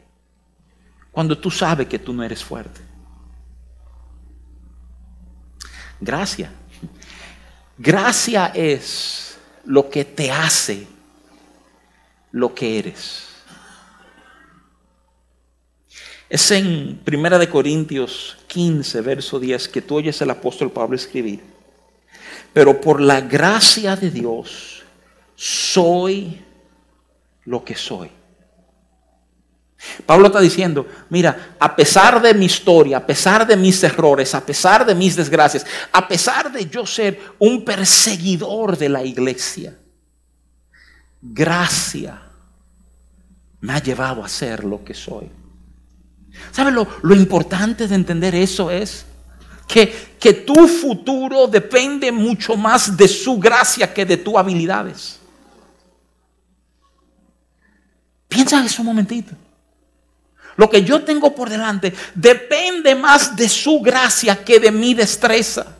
cuando 1.10 1.38
tú 1.38 1.50
sabes 1.50 1.86
que 1.86 1.98
tú 1.98 2.12
no 2.12 2.22
eres 2.22 2.44
fuerte. 2.44 2.80
Gracia. 5.98 6.52
Gracia 7.78 8.52
es 8.54 9.38
lo 9.64 9.88
que 9.88 10.04
te 10.04 10.30
hace 10.30 10.86
lo 12.32 12.54
que 12.54 12.78
eres. 12.78 13.24
Es 16.28 16.50
en 16.50 17.00
1 17.06 17.38
de 17.38 17.48
Corintios 17.48 18.36
15, 18.48 19.00
verso 19.00 19.40
10, 19.40 19.68
que 19.68 19.80
tú 19.80 19.96
oyes 19.96 20.20
el 20.20 20.30
apóstol 20.30 20.70
Pablo 20.70 20.96
escribir. 20.96 21.42
Pero 22.52 22.80
por 22.80 23.00
la 23.00 23.22
gracia 23.22 23.96
de 23.96 24.10
Dios 24.10 24.82
soy 25.34 26.42
lo 27.46 27.64
que 27.64 27.74
soy. 27.74 28.10
Pablo 30.04 30.28
está 30.28 30.40
diciendo, 30.40 30.86
mira, 31.10 31.56
a 31.58 31.76
pesar 31.76 32.20
de 32.20 32.34
mi 32.34 32.46
historia, 32.46 32.98
a 32.98 33.06
pesar 33.06 33.46
de 33.46 33.56
mis 33.56 33.82
errores, 33.82 34.34
a 34.34 34.44
pesar 34.44 34.86
de 34.86 34.94
mis 34.94 35.16
desgracias, 35.16 35.66
a 35.92 36.08
pesar 36.08 36.50
de 36.50 36.66
yo 36.66 36.86
ser 36.86 37.20
un 37.38 37.64
perseguidor 37.64 38.76
de 38.76 38.88
la 38.88 39.04
iglesia, 39.04 39.76
gracia 41.20 42.22
me 43.60 43.74
ha 43.74 43.82
llevado 43.82 44.24
a 44.24 44.28
ser 44.28 44.64
lo 44.64 44.82
que 44.82 44.94
soy. 44.94 45.30
¿Sabe 46.52 46.70
lo, 46.70 47.14
importante 47.14 47.88
de 47.88 47.94
entender 47.94 48.34
eso 48.34 48.70
es? 48.70 49.06
Que, 49.66 50.16
que 50.20 50.32
tu 50.32 50.68
futuro 50.68 51.46
depende 51.46 52.12
mucho 52.12 52.56
más 52.56 52.96
de 52.96 53.08
su 53.08 53.38
gracia 53.38 53.92
que 53.92 54.04
de 54.04 54.16
tus 54.16 54.36
habilidades. 54.36 55.18
Piensa 58.36 58.60
en 58.60 58.66
eso 58.66 58.82
un 58.82 58.86
momentito. 58.86 59.34
Lo 60.56 60.68
que 60.68 60.84
yo 60.84 61.02
tengo 61.02 61.34
por 61.34 61.48
delante 61.48 61.94
depende 62.14 62.94
más 62.94 63.34
de 63.34 63.48
su 63.48 63.80
gracia 63.80 64.44
que 64.44 64.60
de 64.60 64.70
mi 64.70 64.92
destreza. 64.92 65.74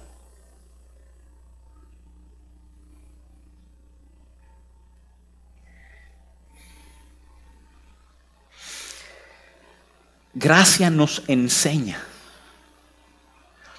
Gracia 10.33 10.91
nos 10.91 11.23
enseña. 11.27 11.99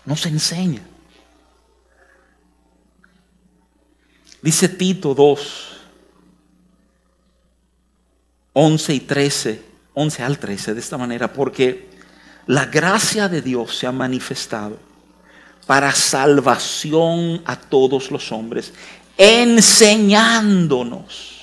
Nos 0.06 0.26
enseña. 0.26 0.82
Dice 4.42 4.70
Tito 4.70 5.14
2, 5.14 5.77
11 8.60 8.94
y 8.96 9.02
13, 9.02 9.62
11 9.94 10.24
al 10.24 10.40
13, 10.40 10.74
de 10.74 10.80
esta 10.80 10.98
manera, 10.98 11.32
porque 11.32 11.92
la 12.48 12.66
gracia 12.66 13.30
de 13.30 13.44
Dios 13.44 13.78
se 13.78 13.86
ha 13.86 13.92
manifestado 13.92 14.80
para 15.68 15.92
salvación 15.92 17.44
a 17.46 17.56
todos 17.56 18.10
los 18.10 18.32
hombres, 18.32 18.74
enseñándonos 19.16 21.36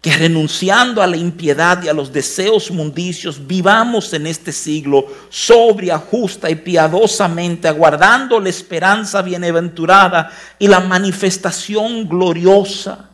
que 0.00 0.16
renunciando 0.16 1.02
a 1.02 1.08
la 1.08 1.16
impiedad 1.16 1.82
y 1.82 1.88
a 1.88 1.92
los 1.92 2.12
deseos 2.12 2.70
mundicios, 2.70 3.44
vivamos 3.44 4.12
en 4.12 4.28
este 4.28 4.52
siglo 4.52 5.08
sobria, 5.28 5.98
justa 5.98 6.48
y 6.48 6.54
piadosamente, 6.54 7.66
aguardando 7.66 8.38
la 8.38 8.50
esperanza 8.50 9.22
bienaventurada 9.22 10.30
y 10.56 10.68
la 10.68 10.78
manifestación 10.78 12.08
gloriosa 12.08 13.10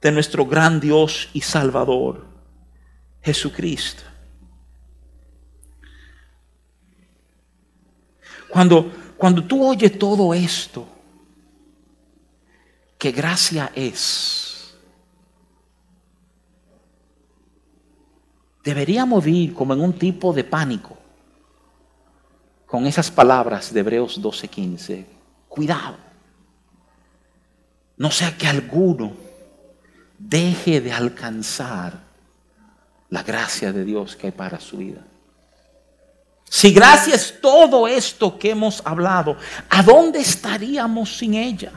de 0.00 0.10
nuestro 0.10 0.46
gran 0.46 0.80
Dios 0.80 1.28
y 1.34 1.42
Salvador, 1.42 2.29
Jesucristo. 3.22 4.02
Cuando, 8.48 8.90
cuando 9.16 9.44
tú 9.44 9.64
oyes 9.64 9.96
todo 9.98 10.34
esto, 10.34 10.86
que 12.98 13.12
gracia 13.12 13.70
es, 13.74 14.74
deberíamos 18.64 19.24
vivir 19.24 19.54
como 19.54 19.72
en 19.72 19.80
un 19.80 19.92
tipo 19.92 20.32
de 20.32 20.44
pánico 20.44 20.98
con 22.66 22.86
esas 22.86 23.10
palabras 23.10 23.72
de 23.72 23.80
Hebreos 23.80 24.20
12:15. 24.20 25.06
Cuidado. 25.48 25.96
No 27.96 28.10
sea 28.10 28.36
que 28.36 28.46
alguno 28.46 29.12
deje 30.18 30.80
de 30.80 30.92
alcanzar 30.92 32.09
la 33.10 33.22
gracia 33.22 33.72
de 33.72 33.84
Dios 33.84 34.16
que 34.16 34.28
hay 34.28 34.32
para 34.32 34.58
su 34.58 34.78
vida. 34.78 35.04
Si 36.48 36.72
gracias 36.72 37.34
todo 37.40 37.86
esto 37.86 38.38
que 38.38 38.50
hemos 38.50 38.82
hablado, 38.84 39.36
¿a 39.68 39.82
dónde 39.82 40.20
estaríamos 40.20 41.16
sin 41.16 41.34
ella? 41.34 41.72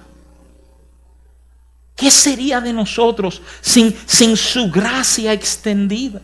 ¿Qué 1.96 2.10
sería 2.10 2.60
de 2.60 2.74
nosotros 2.74 3.42
sin, 3.62 3.96
sin 4.06 4.36
su 4.36 4.72
gracia 4.72 5.32
extendida? 5.32 6.22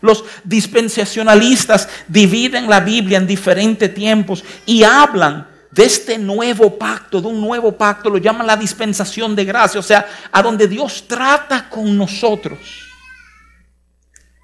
Los 0.00 0.24
dispensacionalistas 0.44 1.88
dividen 2.06 2.68
la 2.68 2.80
Biblia 2.80 3.18
en 3.18 3.26
diferentes 3.26 3.92
tiempos 3.92 4.44
y 4.64 4.84
hablan 4.84 5.48
de 5.72 5.84
este 5.84 6.18
nuevo 6.18 6.78
pacto, 6.78 7.20
de 7.20 7.26
un 7.26 7.40
nuevo 7.40 7.72
pacto, 7.72 8.08
lo 8.08 8.18
llaman 8.18 8.46
la 8.46 8.56
dispensación 8.56 9.34
de 9.34 9.44
gracia, 9.44 9.80
o 9.80 9.82
sea, 9.82 10.06
a 10.30 10.42
donde 10.42 10.68
Dios 10.68 11.04
trata 11.08 11.68
con 11.68 11.96
nosotros 11.96 12.85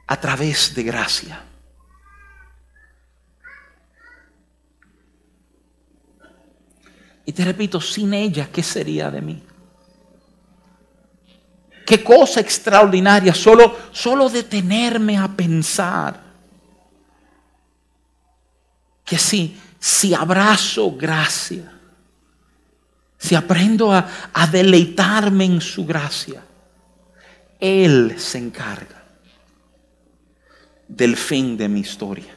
a 0.06 0.20
través 0.20 0.74
de 0.74 0.82
gracia. 0.82 1.44
Y 7.24 7.32
te 7.32 7.44
repito, 7.44 7.80
sin 7.80 8.12
ella, 8.14 8.48
¿qué 8.52 8.62
sería 8.62 9.10
de 9.10 9.20
mí? 9.20 9.42
Qué 11.86 12.02
cosa 12.02 12.40
extraordinaria, 12.40 13.34
solo, 13.34 13.76
solo 13.92 14.28
detenerme 14.28 15.18
a 15.18 15.28
pensar 15.28 16.20
que 19.04 19.18
si, 19.18 19.60
si 19.78 20.14
abrazo 20.14 20.96
gracia, 20.96 21.72
si 23.18 23.34
aprendo 23.34 23.92
a, 23.92 24.08
a 24.32 24.46
deleitarme 24.46 25.44
en 25.44 25.60
su 25.60 25.86
gracia, 25.86 26.42
Él 27.60 28.16
se 28.18 28.38
encarga 28.38 29.01
del 30.96 31.16
fin 31.16 31.56
de 31.56 31.68
mi 31.68 31.80
historia. 31.80 32.36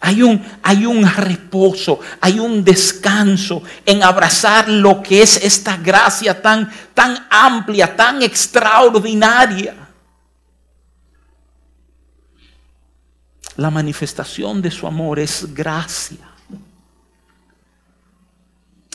Hay 0.00 0.22
un, 0.22 0.44
hay 0.62 0.86
un 0.86 1.04
reposo, 1.04 1.98
hay 2.20 2.38
un 2.38 2.62
descanso 2.62 3.62
en 3.84 4.02
abrazar 4.02 4.68
lo 4.68 5.02
que 5.02 5.22
es 5.22 5.36
esta 5.42 5.76
gracia 5.76 6.40
tan, 6.40 6.70
tan 6.94 7.26
amplia, 7.28 7.96
tan 7.96 8.22
extraordinaria. 8.22 9.74
La 13.56 13.70
manifestación 13.70 14.60
de 14.62 14.70
su 14.70 14.86
amor 14.86 15.18
es 15.18 15.52
gracia. 15.52 16.30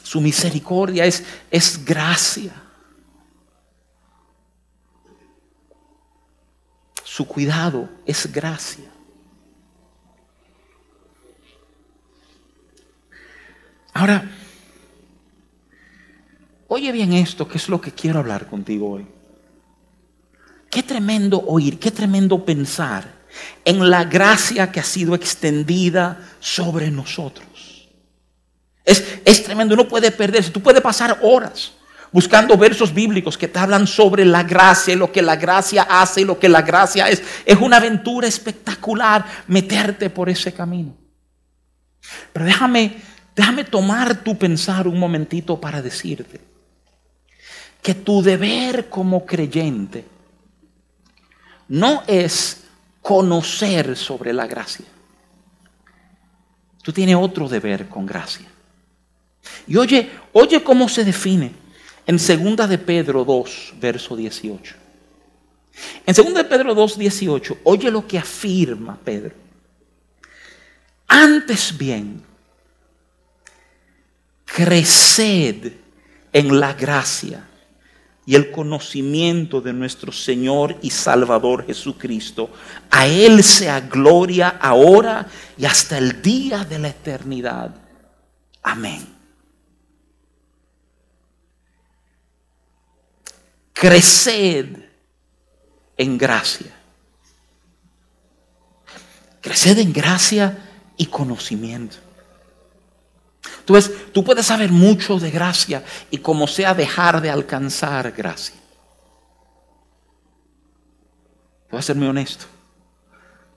Su 0.03 0.21
misericordia 0.21 1.05
es, 1.05 1.23
es 1.49 1.83
gracia. 1.83 2.53
Su 7.11 7.27
cuidado 7.27 7.89
es 8.05 8.31
gracia. 8.31 8.85
Ahora, 13.91 14.31
oye 16.69 16.89
bien 16.93 17.11
esto, 17.11 17.49
que 17.49 17.57
es 17.57 17.67
lo 17.67 17.81
que 17.81 17.91
quiero 17.91 18.19
hablar 18.19 18.47
contigo 18.47 18.91
hoy. 18.91 19.05
Qué 20.69 20.83
tremendo 20.83 21.43
oír, 21.45 21.79
qué 21.79 21.91
tremendo 21.91 22.45
pensar 22.45 23.13
en 23.65 23.89
la 23.89 24.05
gracia 24.05 24.71
que 24.71 24.79
ha 24.79 24.85
sido 24.85 25.13
extendida 25.13 26.17
sobre 26.39 26.91
nosotros. 26.91 27.89
Es, 28.85 29.19
es 29.25 29.43
tremendo, 29.43 29.73
uno 29.73 29.85
puede 29.85 30.11
perderse, 30.11 30.49
tú 30.49 30.61
puedes 30.61 30.81
pasar 30.81 31.19
horas 31.23 31.73
buscando 32.11 32.57
versos 32.57 32.93
bíblicos 32.93 33.37
que 33.37 33.47
te 33.47 33.59
hablan 33.59 33.87
sobre 33.87 34.25
la 34.25 34.43
gracia 34.43 34.95
lo 34.95 35.11
que 35.11 35.21
la 35.21 35.35
gracia 35.35 35.83
hace 35.83 36.25
lo 36.25 36.37
que 36.39 36.49
la 36.49 36.61
gracia 36.61 37.09
es. 37.09 37.23
Es 37.45 37.57
una 37.57 37.77
aventura 37.77 38.27
espectacular 38.27 39.25
meterte 39.47 40.09
por 40.09 40.29
ese 40.29 40.53
camino. 40.53 40.93
Pero 42.33 42.45
déjame 42.45 43.11
Déjame 43.35 43.63
tomar 43.63 44.23
tu 44.23 44.37
pensar 44.37 44.87
un 44.87 44.99
momentito 44.99 45.59
para 45.59 45.81
decirte 45.81 46.41
que 47.81 47.95
tu 47.95 48.21
deber 48.21 48.89
como 48.89 49.25
creyente 49.25 50.05
no 51.69 52.03
es 52.05 52.65
conocer 53.01 53.95
sobre 53.95 54.33
la 54.33 54.45
gracia. 54.45 54.85
Tú 56.83 56.91
tienes 56.91 57.15
otro 57.15 57.47
deber 57.47 57.87
con 57.87 58.05
gracia. 58.05 58.47
Y 59.65 59.77
oye, 59.77 60.11
oye 60.33 60.63
cómo 60.63 60.89
se 60.89 61.05
define 61.05 61.53
en 62.05 62.17
2 62.17 62.69
de 62.69 62.77
Pedro 62.77 63.23
2, 63.23 63.73
verso 63.79 64.15
18. 64.15 64.75
En 66.05 66.13
2 66.13 66.33
de 66.33 66.43
Pedro 66.43 66.75
2, 66.75 66.97
18, 66.97 67.57
oye 67.63 67.91
lo 67.91 68.05
que 68.05 68.17
afirma 68.17 68.97
Pedro. 69.03 69.35
Antes 71.07 71.77
bien, 71.77 72.23
creced 74.45 75.73
en 76.31 76.59
la 76.59 76.73
gracia 76.73 77.47
y 78.25 78.35
el 78.35 78.51
conocimiento 78.51 79.61
de 79.61 79.73
nuestro 79.73 80.11
Señor 80.11 80.77
y 80.81 80.89
Salvador 80.89 81.65
Jesucristo. 81.65 82.49
A 82.89 83.07
Él 83.07 83.43
sea 83.43 83.81
gloria 83.81 84.49
ahora 84.49 85.27
y 85.57 85.65
hasta 85.65 85.97
el 85.97 86.21
día 86.21 86.63
de 86.63 86.79
la 86.79 86.89
eternidad. 86.89 87.75
Amén. 88.61 89.10
Creced 93.81 94.77
en 95.97 96.15
gracia. 96.15 96.71
Creced 99.41 99.79
en 99.79 99.91
gracia 99.91 100.55
y 100.97 101.07
conocimiento. 101.07 101.95
Tú, 103.65 103.75
tú 104.13 104.23
puedes 104.23 104.45
saber 104.45 104.71
mucho 104.71 105.17
de 105.17 105.31
gracia 105.31 105.83
y 106.11 106.19
como 106.19 106.45
sea 106.45 106.75
dejar 106.75 107.21
de 107.21 107.31
alcanzar 107.31 108.11
gracia. 108.11 108.53
Voy 111.71 111.79
a 111.79 111.81
ser 111.81 111.95
muy 111.95 112.07
honesto. 112.07 112.45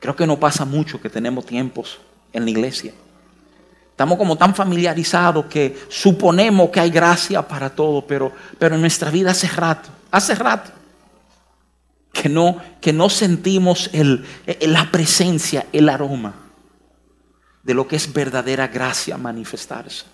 Creo 0.01 0.17
que 0.17 0.27
no 0.27 0.41
pasa 0.41 0.65
mucho 0.65 0.99
que 0.99 1.11
tenemos 1.11 1.45
tiempos 1.45 2.01
en 2.33 2.45
la 2.45 2.51
iglesia. 2.51 2.95
Estamos 3.91 4.17
como 4.17 4.39
tan 4.39 4.55
familiarizados 4.55 5.45
que 5.45 5.85
suponemos 5.91 6.71
que 6.71 6.81
hay 6.81 6.89
gracia 6.89 7.47
para 7.47 7.69
todo, 7.69 8.07
pero, 8.07 8.33
pero 8.59 8.77
en 8.77 8.81
nuestra 8.81 9.11
vida 9.11 9.33
hace 9.33 9.49
rato, 9.49 9.91
hace 10.15 10.35
rato, 10.37 10.71
que 12.13 12.29
no, 12.29 12.63
que 12.81 12.93
no 12.93 13.11
sentimos 13.11 13.91
el, 13.93 14.25
la 14.61 14.91
presencia, 14.93 15.67
el 15.73 15.89
aroma 15.89 16.35
de 17.65 17.75
lo 17.75 17.89
que 17.89 17.97
es 17.97 18.13
verdadera 18.13 18.69
gracia 18.69 19.19
manifestarse. 19.19 20.05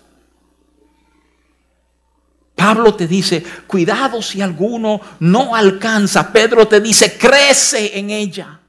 Pablo 2.55 2.95
te 2.95 3.07
dice, 3.07 3.43
cuidado 3.67 4.21
si 4.21 4.41
alguno 4.41 5.01
no 5.19 5.55
alcanza. 5.55 6.31
Pedro 6.31 6.67
te 6.67 6.79
dice, 6.79 7.17
crece 7.17 7.97
en 7.97 8.09
ella. 8.09 8.59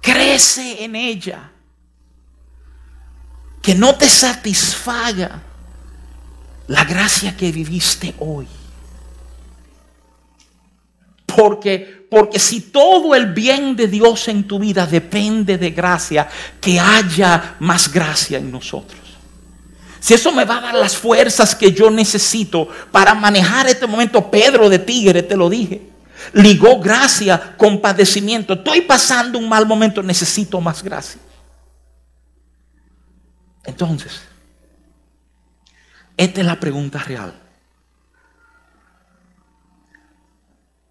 Crece 0.00 0.84
en 0.84 0.96
ella. 0.96 1.50
Que 3.62 3.74
no 3.74 3.94
te 3.96 4.08
satisfaga 4.08 5.42
la 6.68 6.84
gracia 6.84 7.36
que 7.36 7.52
viviste 7.52 8.14
hoy. 8.18 8.46
Porque, 11.36 12.06
porque 12.10 12.38
si 12.38 12.60
todo 12.62 13.14
el 13.14 13.34
bien 13.34 13.76
de 13.76 13.88
Dios 13.88 14.26
en 14.28 14.44
tu 14.44 14.58
vida 14.58 14.86
depende 14.86 15.58
de 15.58 15.70
gracia, 15.70 16.26
que 16.60 16.80
haya 16.80 17.56
más 17.60 17.92
gracia 17.92 18.38
en 18.38 18.50
nosotros. 18.50 19.00
si 20.00 20.14
eso 20.14 20.32
me 20.32 20.44
va 20.44 20.58
a 20.58 20.60
dar 20.60 20.74
las 20.74 20.96
fuerzas 20.96 21.54
que 21.54 21.72
yo 21.72 21.90
necesito 21.90 22.68
para 22.90 23.14
manejar 23.14 23.66
este 23.66 23.86
momento, 23.86 24.30
Pedro 24.30 24.68
de 24.68 24.78
Tigre, 24.78 25.22
te 25.22 25.36
lo 25.36 25.50
dije, 25.50 25.90
ligó 26.32 26.80
gracia 26.80 27.54
con 27.56 27.80
padecimiento. 27.80 28.54
Estoy 28.54 28.82
pasando 28.82 29.38
un 29.38 29.48
mal 29.48 29.66
momento, 29.66 30.02
necesito 30.02 30.60
más 30.60 30.82
gracia. 30.82 31.20
Entonces, 33.64 34.20
esta 36.16 36.40
es 36.40 36.46
la 36.46 36.58
pregunta 36.58 36.98
real. 37.00 37.45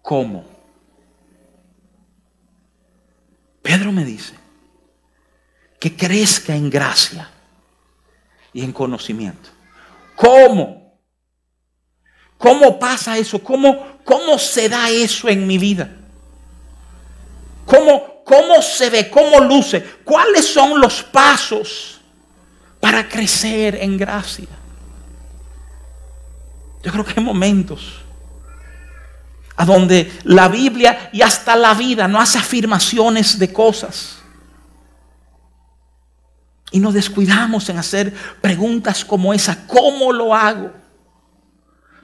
¿Cómo? 0.06 0.44
Pedro 3.60 3.90
me 3.90 4.04
dice 4.04 4.34
que 5.80 5.96
crezca 5.96 6.54
en 6.54 6.70
gracia 6.70 7.28
y 8.52 8.62
en 8.62 8.72
conocimiento. 8.72 9.50
¿Cómo? 10.14 10.96
¿Cómo 12.38 12.78
pasa 12.78 13.18
eso? 13.18 13.42
¿Cómo, 13.42 13.98
cómo 14.04 14.38
se 14.38 14.68
da 14.68 14.88
eso 14.90 15.28
en 15.28 15.44
mi 15.44 15.58
vida? 15.58 15.90
¿Cómo, 17.64 18.22
¿Cómo 18.24 18.62
se 18.62 18.88
ve? 18.90 19.10
¿Cómo 19.10 19.40
luce? 19.40 19.82
¿Cuáles 20.04 20.46
son 20.46 20.80
los 20.80 21.02
pasos 21.02 22.00
para 22.78 23.08
crecer 23.08 23.74
en 23.82 23.98
gracia? 23.98 24.46
Yo 26.84 26.92
creo 26.92 27.04
que 27.04 27.14
hay 27.16 27.24
momentos 27.24 28.05
a 29.56 29.64
donde 29.64 30.12
la 30.24 30.48
Biblia 30.48 31.10
y 31.12 31.22
hasta 31.22 31.56
la 31.56 31.74
vida 31.74 32.06
no 32.06 32.20
hace 32.20 32.38
afirmaciones 32.38 33.38
de 33.38 33.52
cosas. 33.52 34.18
Y 36.70 36.78
nos 36.78 36.94
descuidamos 36.94 37.68
en 37.68 37.78
hacer 37.78 38.12
preguntas 38.40 39.04
como 39.04 39.32
esa, 39.32 39.66
¿cómo 39.66 40.12
lo 40.12 40.34
hago? 40.34 40.72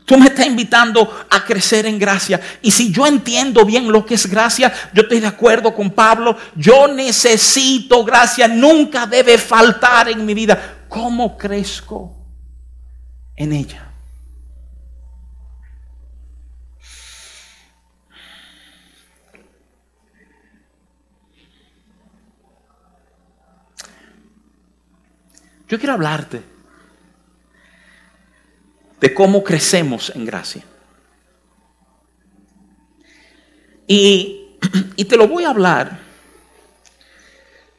Tú 0.04 0.18
me 0.18 0.26
estás 0.26 0.46
invitando 0.46 1.26
a 1.30 1.44
crecer 1.44 1.86
en 1.86 1.98
gracia. 1.98 2.40
Y 2.60 2.70
si 2.70 2.90
yo 2.90 3.06
entiendo 3.06 3.64
bien 3.64 3.90
lo 3.90 4.04
que 4.04 4.14
es 4.14 4.26
gracia, 4.26 4.72
yo 4.92 5.02
estoy 5.02 5.20
de 5.20 5.28
acuerdo 5.28 5.74
con 5.74 5.90
Pablo. 5.90 6.36
Yo 6.56 6.88
necesito 6.88 8.04
gracia. 8.04 8.48
Nunca 8.48 9.06
debe 9.06 9.38
faltar 9.38 10.08
en 10.08 10.26
mi 10.26 10.34
vida. 10.34 10.84
¿Cómo 10.88 11.36
crezco 11.38 12.16
en 13.36 13.52
ella? 13.52 13.91
Yo 25.72 25.78
quiero 25.78 25.94
hablarte 25.94 26.42
de 29.00 29.14
cómo 29.14 29.42
crecemos 29.42 30.12
en 30.14 30.26
gracia. 30.26 30.62
Y, 33.87 34.58
te 35.08 35.16
lo 35.16 35.26
voy 35.26 35.44
a 35.44 35.48
hablar. 35.48 35.98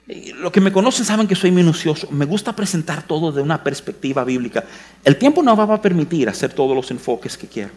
Los 0.08 0.51
que 0.51 0.60
me 0.60 0.71
conocen 0.71 1.06
saben 1.06 1.27
que 1.27 1.36
soy 1.36 1.51
minucioso. 1.51 2.10
Me 2.10 2.25
gusta 2.25 2.56
presentar 2.56 3.03
todo 3.03 3.32
de 3.32 3.43
una 3.43 3.63
perspectiva 3.63 4.23
bíblica. 4.23 4.63
El 5.03 5.17
tiempo 5.17 5.43
no 5.43 5.56
va 5.56 5.75
a 5.75 5.79
permitir 5.79 6.27
hacer 6.27 6.51
todos 6.51 6.75
los 6.75 6.89
enfoques 6.89 7.38
que 7.38 7.45
quiero. 7.45 7.69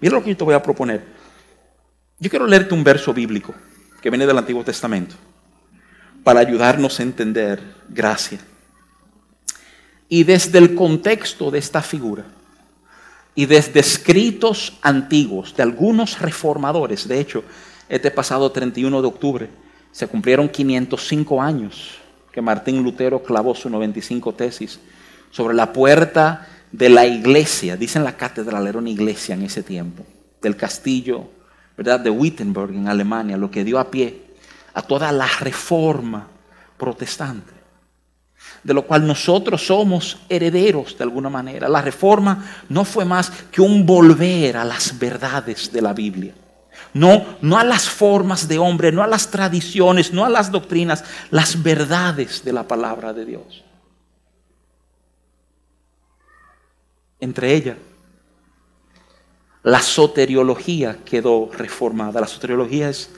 Mira 0.00 0.14
lo 0.14 0.22
que 0.22 0.30
yo 0.30 0.36
te 0.36 0.44
voy 0.44 0.54
a 0.54 0.62
proponer. 0.62 1.02
Yo 2.20 2.30
quiero 2.30 2.46
leerte 2.46 2.74
un 2.74 2.84
verso 2.84 3.12
bíblico 3.12 3.52
que 4.00 4.08
viene 4.08 4.24
del 4.24 4.38
Antiguo 4.38 4.62
Testamento 4.62 5.16
para 6.22 6.38
ayudarnos 6.38 7.00
a 7.00 7.02
entender 7.02 7.60
gracia. 7.88 8.38
Y 10.08 10.24
desde 10.24 10.58
el 10.58 10.74
contexto 10.74 11.50
de 11.50 11.58
esta 11.58 11.82
figura, 11.82 12.24
y 13.34 13.46
desde 13.46 13.80
escritos 13.80 14.78
antiguos 14.82 15.56
de 15.56 15.62
algunos 15.62 16.20
reformadores, 16.20 17.08
de 17.08 17.20
hecho, 17.20 17.42
este 17.88 18.10
pasado 18.10 18.50
31 18.52 19.02
de 19.02 19.08
octubre 19.08 19.50
se 19.90 20.06
cumplieron 20.06 20.48
505 20.48 21.42
años 21.42 21.98
que 22.32 22.40
Martín 22.40 22.82
Lutero 22.82 23.22
clavó 23.22 23.54
su 23.54 23.70
95 23.70 24.34
tesis 24.34 24.80
sobre 25.30 25.54
la 25.54 25.72
puerta 25.72 26.48
de 26.72 26.88
la 26.88 27.06
iglesia, 27.06 27.76
dicen 27.76 28.02
la 28.02 28.16
catedral, 28.16 28.66
era 28.66 28.78
una 28.78 28.90
iglesia 28.90 29.34
en 29.34 29.42
ese 29.42 29.62
tiempo, 29.62 30.04
del 30.42 30.56
castillo 30.56 31.28
¿verdad? 31.76 32.00
de 32.00 32.10
Wittenberg 32.10 32.70
en 32.70 32.88
Alemania, 32.88 33.36
lo 33.36 33.50
que 33.50 33.64
dio 33.64 33.78
a 33.78 33.90
pie 33.90 34.22
a 34.74 34.82
toda 34.82 35.12
la 35.12 35.26
reforma 35.40 36.28
protestante 36.76 37.63
de 38.64 38.74
lo 38.74 38.86
cual 38.86 39.06
nosotros 39.06 39.66
somos 39.66 40.18
herederos 40.28 40.96
de 40.96 41.04
alguna 41.04 41.28
manera. 41.28 41.68
La 41.68 41.82
reforma 41.82 42.44
no 42.70 42.84
fue 42.84 43.04
más 43.04 43.30
que 43.50 43.60
un 43.60 43.84
volver 43.84 44.56
a 44.56 44.64
las 44.64 44.98
verdades 44.98 45.70
de 45.70 45.82
la 45.82 45.92
Biblia. 45.92 46.34
No, 46.94 47.24
no 47.42 47.58
a 47.58 47.64
las 47.64 47.88
formas 47.88 48.48
de 48.48 48.58
hombre, 48.58 48.90
no 48.90 49.02
a 49.02 49.06
las 49.06 49.30
tradiciones, 49.30 50.12
no 50.12 50.24
a 50.24 50.28
las 50.28 50.50
doctrinas, 50.50 51.04
las 51.30 51.62
verdades 51.62 52.42
de 52.44 52.52
la 52.52 52.66
palabra 52.66 53.12
de 53.12 53.24
Dios. 53.26 53.64
Entre 57.20 57.54
ellas, 57.54 57.76
la 59.62 59.80
soteriología 59.80 60.98
quedó 61.04 61.50
reformada. 61.52 62.20
La 62.20 62.26
soteriología 62.26 62.88
es 62.88 63.10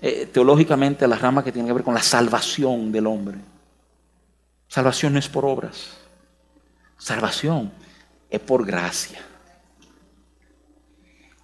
eh, 0.00 0.28
teológicamente 0.32 1.06
la 1.06 1.16
rama 1.16 1.44
que 1.44 1.52
tiene 1.52 1.68
que 1.68 1.74
ver 1.74 1.84
con 1.84 1.94
la 1.94 2.02
salvación 2.02 2.90
del 2.90 3.06
hombre. 3.06 3.38
Salvación 4.72 5.12
no 5.12 5.18
es 5.18 5.28
por 5.28 5.44
obras. 5.44 5.90
Salvación 6.96 7.70
es 8.30 8.40
por 8.40 8.64
gracia. 8.64 9.20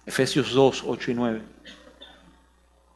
Efesios 0.03 0.51
2, 0.51 0.83
8 0.87 1.11
y 1.11 1.13
9. 1.13 1.41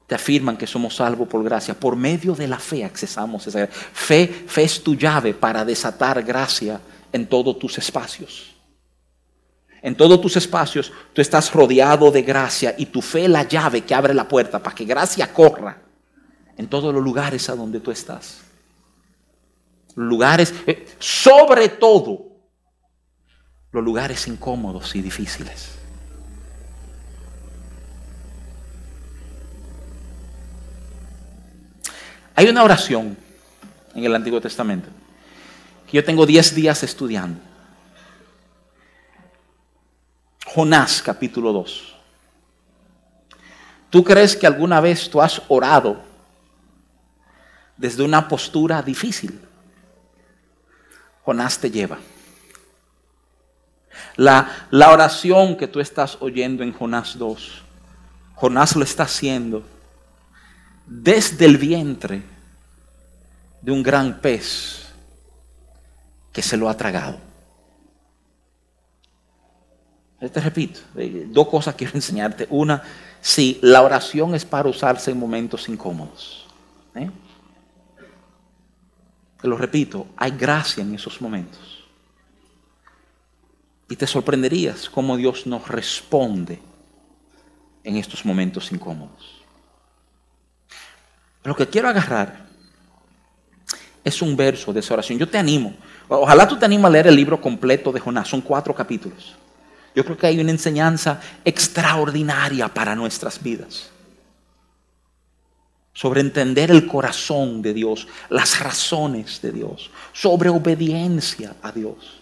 Te 0.07 0.15
afirman 0.15 0.57
que 0.57 0.65
somos 0.65 0.95
salvos 0.95 1.27
por 1.27 1.43
gracia. 1.43 1.75
Por 1.75 1.95
medio 1.95 2.33
de 2.33 2.47
la 2.47 2.57
fe 2.57 2.83
accesamos 2.83 3.45
esa 3.45 3.67
Fe, 3.67 4.25
fe 4.25 4.63
es 4.63 4.81
tu 4.81 4.95
llave 4.95 5.35
para 5.35 5.63
desatar 5.63 6.23
gracia 6.23 6.81
en 7.11 7.27
todos 7.27 7.59
tus 7.59 7.77
espacios. 7.77 8.55
En 9.83 9.93
todos 9.93 10.19
tus 10.19 10.35
espacios 10.35 10.91
tú 11.13 11.21
estás 11.21 11.53
rodeado 11.53 12.09
de 12.09 12.23
gracia 12.23 12.73
y 12.75 12.87
tu 12.87 13.03
fe 13.03 13.25
es 13.25 13.29
la 13.29 13.43
llave 13.43 13.81
que 13.81 13.93
abre 13.93 14.15
la 14.15 14.27
puerta 14.27 14.57
para 14.57 14.75
que 14.75 14.85
gracia 14.85 15.31
corra 15.31 15.77
en 16.57 16.67
todos 16.67 16.91
los 16.91 17.03
lugares 17.03 17.47
a 17.49 17.55
donde 17.55 17.79
tú 17.79 17.91
estás 17.91 18.42
lugares, 19.95 20.53
eh, 20.65 20.87
sobre 20.99 21.69
todo 21.69 22.31
los 23.71 23.83
lugares 23.83 24.27
incómodos 24.27 24.95
y 24.95 25.01
difíciles. 25.01 25.79
Hay 32.35 32.47
una 32.47 32.63
oración 32.63 33.15
en 33.93 34.03
el 34.03 34.15
Antiguo 34.15 34.41
Testamento 34.41 34.89
que 35.87 35.97
yo 35.97 36.03
tengo 36.03 36.25
10 36.25 36.55
días 36.55 36.83
estudiando. 36.83 37.39
Jonás 40.45 41.01
capítulo 41.01 41.53
2. 41.53 41.95
¿Tú 43.89 44.03
crees 44.03 44.35
que 44.35 44.47
alguna 44.47 44.79
vez 44.81 45.09
tú 45.09 45.21
has 45.21 45.41
orado 45.47 46.01
desde 47.77 48.03
una 48.03 48.27
postura 48.27 48.81
difícil? 48.81 49.39
Jonás 51.25 51.59
te 51.59 51.71
lleva. 51.71 51.99
La, 54.15 54.67
la, 54.69 54.91
oración 54.91 55.57
que 55.57 55.67
tú 55.67 55.79
estás 55.79 56.17
oyendo 56.19 56.63
en 56.63 56.73
Jonás 56.73 57.17
2, 57.17 57.63
Jonás 58.35 58.75
lo 58.75 58.83
está 58.83 59.03
haciendo 59.03 59.63
desde 60.85 61.45
el 61.45 61.57
vientre 61.57 62.23
de 63.61 63.71
un 63.71 63.81
gran 63.81 64.19
pez 64.19 64.87
que 66.31 66.41
se 66.41 66.57
lo 66.57 66.67
ha 66.69 66.75
tragado. 66.75 67.17
Te 70.19 70.39
repito, 70.39 70.79
eh, 70.95 71.27
dos 71.29 71.47
cosas 71.47 71.75
quiero 71.75 71.93
enseñarte. 71.95 72.47
Una, 72.49 72.81
si 73.21 73.59
la 73.61 73.81
oración 73.81 74.35
es 74.35 74.45
para 74.45 74.69
usarse 74.69 75.11
en 75.11 75.19
momentos 75.19 75.67
incómodos. 75.67 76.47
¿eh? 76.95 77.09
Te 79.43 79.49
lo 79.49 79.57
repito, 79.57 80.07
hay 80.15 80.31
gracia 80.31 80.81
en 80.81 80.95
esos 80.95 81.19
momentos. 81.19 81.83
Y 83.89 83.97
te 83.97 84.07
sorprenderías 84.07 84.89
cómo 84.89 85.17
Dios 85.17 85.45
nos 85.45 85.67
responde 85.67 86.61
en 87.83 87.97
estos 87.97 88.23
momentos 88.23 88.71
incómodos. 88.71 89.43
Lo 91.43 91.53
que 91.57 91.67
quiero 91.67 91.89
agarrar 91.89 92.45
es 94.01 94.21
un 94.21 94.37
verso 94.37 94.71
de 94.71 94.79
esa 94.79 94.93
oración. 94.93 95.19
Yo 95.19 95.27
te 95.27 95.37
animo. 95.37 95.75
Ojalá 96.07 96.47
tú 96.47 96.57
te 96.57 96.63
animes 96.63 96.85
a 96.85 96.91
leer 96.91 97.07
el 97.07 97.15
libro 97.17 97.41
completo 97.41 97.91
de 97.91 97.99
Jonás. 97.99 98.29
Son 98.29 98.39
cuatro 98.39 98.73
capítulos. 98.73 99.35
Yo 99.93 100.05
creo 100.05 100.17
que 100.17 100.27
hay 100.27 100.39
una 100.39 100.51
enseñanza 100.51 101.19
extraordinaria 101.43 102.73
para 102.73 102.95
nuestras 102.95 103.43
vidas 103.43 103.91
sobre 105.93 106.21
entender 106.21 106.71
el 106.71 106.87
corazón 106.87 107.61
de 107.61 107.73
Dios, 107.73 108.07
las 108.29 108.59
razones 108.59 109.41
de 109.41 109.51
Dios, 109.51 109.91
sobre 110.11 110.49
obediencia 110.49 111.55
a 111.61 111.71
Dios. 111.71 112.21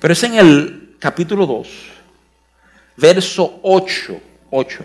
Pero 0.00 0.12
es 0.12 0.22
en 0.22 0.34
el 0.34 0.96
capítulo 1.00 1.46
2, 1.46 1.68
verso 2.96 3.58
8, 3.62 4.20
8, 4.50 4.84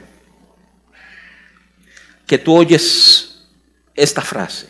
que 2.25 2.37
tú 2.39 2.55
oyes 2.55 3.43
esta 3.93 4.21
frase. 4.21 4.67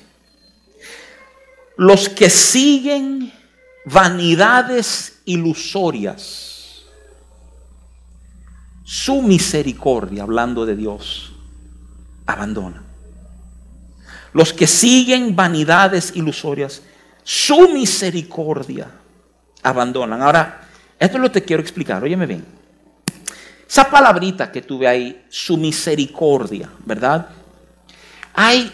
Los 1.77 2.09
que 2.09 2.29
siguen 2.29 3.33
vanidades 3.85 5.21
ilusorias 5.25 6.52
su 8.83 9.21
misericordia, 9.21 10.23
hablando 10.23 10.65
de 10.65 10.75
Dios, 10.75 11.33
abandona. 12.25 12.83
Los 14.33 14.51
que 14.51 14.67
siguen 14.67 15.35
vanidades 15.35 16.13
ilusorias, 16.15 16.81
su 17.23 17.69
misericordia 17.69 18.89
abandonan. 19.61 20.21
Ahora, 20.21 20.67
esto 20.99 21.17
es 21.17 21.21
lo 21.21 21.31
que 21.31 21.41
te 21.41 21.45
quiero 21.45 21.61
explicar. 21.61 22.03
Óyeme 22.03 22.25
bien. 22.25 22.45
Esa 23.67 23.89
palabrita 23.89 24.51
que 24.51 24.61
tuve 24.61 24.87
ahí, 24.87 25.25
su 25.29 25.57
misericordia, 25.57 26.69
¿verdad? 26.85 27.27
Hay, 28.33 28.71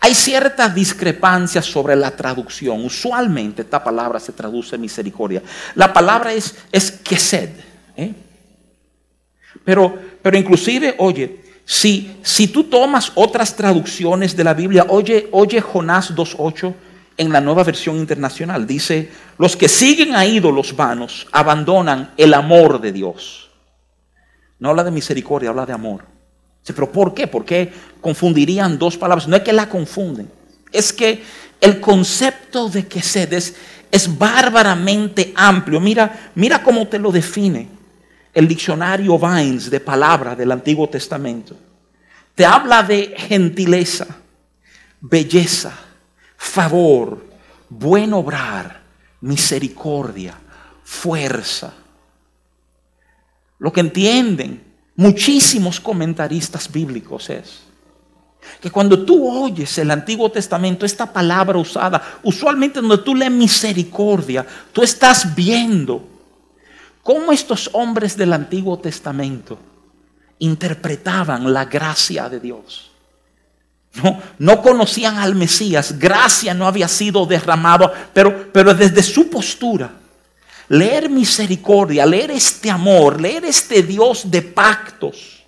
hay 0.00 0.14
ciertas 0.14 0.74
discrepancias 0.74 1.64
sobre 1.64 1.94
la 1.96 2.10
traducción. 2.10 2.84
Usualmente 2.84 3.62
esta 3.62 3.82
palabra 3.82 4.18
se 4.18 4.32
traduce 4.32 4.76
misericordia. 4.76 5.42
La 5.74 5.92
palabra 5.92 6.32
es, 6.32 6.54
es 6.72 6.90
quesed. 6.90 7.50
¿eh? 7.96 8.14
Pero, 9.66 9.98
pero 10.22 10.38
inclusive, 10.38 10.94
oye, 10.98 11.40
si, 11.64 12.18
si 12.22 12.46
tú 12.46 12.64
tomas 12.64 13.10
otras 13.16 13.56
traducciones 13.56 14.36
de 14.36 14.44
la 14.44 14.54
Biblia, 14.54 14.86
oye, 14.88 15.28
oye 15.32 15.60
Jonás 15.60 16.14
2.8 16.14 16.72
en 17.16 17.32
la 17.32 17.40
nueva 17.40 17.64
versión 17.64 17.96
internacional. 17.96 18.64
Dice, 18.64 19.10
los 19.38 19.56
que 19.56 19.68
siguen 19.68 20.14
a 20.14 20.24
ídolos 20.24 20.76
vanos 20.76 21.26
abandonan 21.32 22.12
el 22.16 22.32
amor 22.34 22.80
de 22.80 22.92
Dios. 22.92 23.50
No 24.60 24.68
habla 24.68 24.84
de 24.84 24.92
misericordia, 24.92 25.50
habla 25.50 25.66
de 25.66 25.72
amor. 25.72 26.04
Pero 26.64 26.92
¿por 26.92 27.12
qué? 27.12 27.26
¿Por 27.26 27.44
qué 27.44 27.72
confundirían 28.00 28.78
dos 28.78 28.96
palabras? 28.96 29.26
No 29.26 29.34
es 29.34 29.42
que 29.42 29.52
la 29.52 29.68
confunden. 29.68 30.30
Es 30.70 30.92
que 30.92 31.24
el 31.60 31.80
concepto 31.80 32.68
de 32.68 32.86
que 32.86 33.02
sedes 33.02 33.56
es 33.90 34.16
bárbaramente 34.16 35.32
amplio. 35.34 35.80
Mira, 35.80 36.30
mira 36.36 36.62
cómo 36.62 36.86
te 36.86 37.00
lo 37.00 37.10
define 37.10 37.75
el 38.36 38.46
diccionario 38.46 39.18
Vines 39.18 39.70
de 39.70 39.80
palabra 39.80 40.36
del 40.36 40.52
Antiguo 40.52 40.86
Testamento. 40.90 41.56
Te 42.34 42.44
habla 42.44 42.82
de 42.82 43.14
gentileza, 43.16 44.06
belleza, 45.00 45.72
favor, 46.36 47.24
buen 47.70 48.12
obrar, 48.12 48.82
misericordia, 49.22 50.34
fuerza. 50.84 51.72
Lo 53.58 53.72
que 53.72 53.80
entienden 53.80 54.62
muchísimos 54.96 55.80
comentaristas 55.80 56.70
bíblicos 56.70 57.30
es 57.30 57.62
que 58.60 58.70
cuando 58.70 59.02
tú 59.02 59.26
oyes 59.30 59.78
el 59.78 59.90
Antiguo 59.90 60.30
Testamento, 60.30 60.84
esta 60.84 61.10
palabra 61.10 61.56
usada, 61.56 62.18
usualmente 62.22 62.82
donde 62.82 62.98
tú 62.98 63.14
lees 63.14 63.32
misericordia, 63.32 64.46
tú 64.74 64.82
estás 64.82 65.34
viendo 65.34 66.15
cómo 67.06 67.30
estos 67.30 67.70
hombres 67.72 68.16
del 68.16 68.32
Antiguo 68.32 68.80
Testamento 68.80 69.56
interpretaban 70.40 71.52
la 71.52 71.64
gracia 71.64 72.28
de 72.28 72.40
Dios. 72.40 72.90
No, 73.94 74.20
no 74.40 74.60
conocían 74.60 75.16
al 75.18 75.36
Mesías, 75.36 76.00
gracia 76.00 76.52
no 76.52 76.66
había 76.66 76.88
sido 76.88 77.24
derramado, 77.24 77.92
pero, 78.12 78.52
pero 78.52 78.74
desde 78.74 79.04
su 79.04 79.30
postura, 79.30 79.88
leer 80.68 81.08
misericordia, 81.08 82.04
leer 82.04 82.32
este 82.32 82.72
amor, 82.72 83.20
leer 83.20 83.44
este 83.44 83.84
Dios 83.84 84.28
de 84.28 84.42
pactos, 84.42 85.44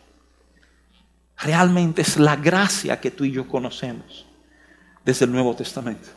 realmente 1.39 2.03
es 2.03 2.19
la 2.19 2.37
gracia 2.37 3.01
que 3.01 3.11
tú 3.11 3.25
y 3.25 3.33
yo 3.33 3.49
conocemos 3.49 4.27
desde 5.05 5.25
el 5.25 5.33
Nuevo 5.33 5.57
Testamento. 5.57 6.09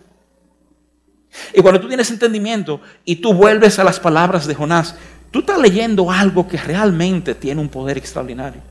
Y 1.51 1.62
cuando 1.62 1.82
tú 1.82 1.88
tienes 1.88 2.12
entendimiento 2.12 2.80
y 3.04 3.15
tú 3.15 3.34
vuelves 3.34 3.80
a 3.80 3.84
las 3.84 3.99
palabras 3.99 4.45
de 4.45 4.54
Jonás, 4.54 4.95
tú 5.32 5.39
estás 5.39 5.60
leyendo 5.60 6.12
algo 6.12 6.48
que 6.48 6.58
realmente 6.58 7.34
tiene 7.34 7.62
un 7.62 7.70
poder 7.70 7.98
extraordinario. 7.98 8.62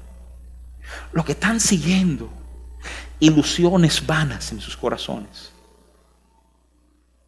Lo 1.12 1.25
que 1.25 1.33
están 1.33 1.59
siguiendo 1.59 2.31
ilusiones 3.20 4.05
vanas 4.05 4.51
en 4.53 4.61
sus 4.61 4.77
corazones. 4.77 5.53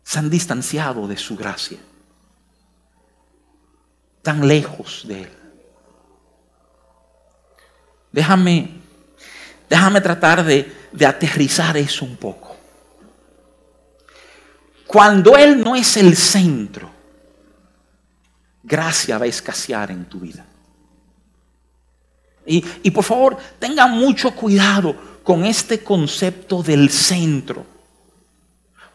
Se 0.02 0.18
han 0.18 0.30
distanciado 0.30 1.06
de 1.06 1.16
su 1.16 1.36
gracia. 1.36 1.78
Tan 4.22 4.46
lejos 4.46 5.04
de 5.06 5.22
Él. 5.22 5.32
Déjame, 8.10 8.70
déjame 9.68 10.00
tratar 10.00 10.44
de, 10.44 10.70
de 10.92 11.06
aterrizar 11.06 11.76
eso 11.76 12.04
un 12.04 12.16
poco. 12.16 12.56
Cuando 14.86 15.36
Él 15.36 15.62
no 15.62 15.74
es 15.74 15.96
el 15.96 16.16
centro, 16.16 16.90
gracia 18.62 19.18
va 19.18 19.24
a 19.24 19.28
escasear 19.28 19.90
en 19.90 20.04
tu 20.04 20.20
vida. 20.20 20.44
Y, 22.46 22.64
y 22.82 22.90
por 22.90 23.04
favor, 23.04 23.36
tengan 23.58 23.92
mucho 23.92 24.32
cuidado 24.32 24.94
con 25.22 25.44
este 25.44 25.82
concepto 25.82 26.62
del 26.62 26.90
centro. 26.90 27.64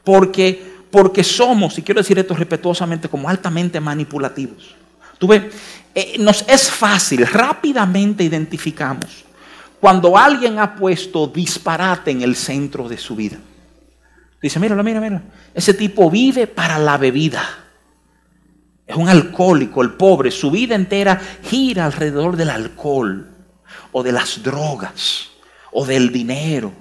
Porque, 0.04 0.82
porque 0.92 1.24
somos, 1.24 1.78
y 1.78 1.82
quiero 1.82 2.02
decir 2.02 2.18
esto 2.20 2.34
respetuosamente, 2.34 3.10
como 3.10 3.30
altamente 3.30 3.80
manipulativos. 3.80 4.76
Tú 5.18 5.28
ves, 5.28 5.44
eh, 5.96 6.16
nos 6.20 6.46
es 6.48 6.70
fácil, 6.70 7.26
rápidamente 7.26 8.24
identificamos 8.24 9.26
cuando 9.80 10.18
alguien 10.18 10.60
ha 10.60 10.76
puesto 10.76 11.28
disparate 11.28 12.12
en 12.12 12.22
el 12.22 12.36
centro 12.36 12.88
de 12.90 12.98
su 12.98 13.16
vida. 13.16 13.38
Dice, 14.42 14.60
mira, 14.60 14.76
mira, 14.82 15.02
mira, 15.02 15.24
ese 15.54 15.74
tipo 15.74 16.10
vive 16.10 16.48
para 16.48 16.78
la 16.80 16.98
bebida. 16.98 17.44
Es 18.88 18.96
un 18.96 19.10
alcohólico, 19.10 19.82
el 19.82 19.92
pobre, 19.92 20.32
su 20.32 20.50
vida 20.50 20.74
entera 20.74 21.22
gira 21.44 21.86
alrededor 21.86 22.38
del 22.38 22.50
alcohol 22.50 23.28
o 23.92 24.02
de 24.02 24.14
las 24.14 24.42
drogas 24.42 25.28
o 25.72 25.86
del 25.86 26.12
dinero 26.12 26.72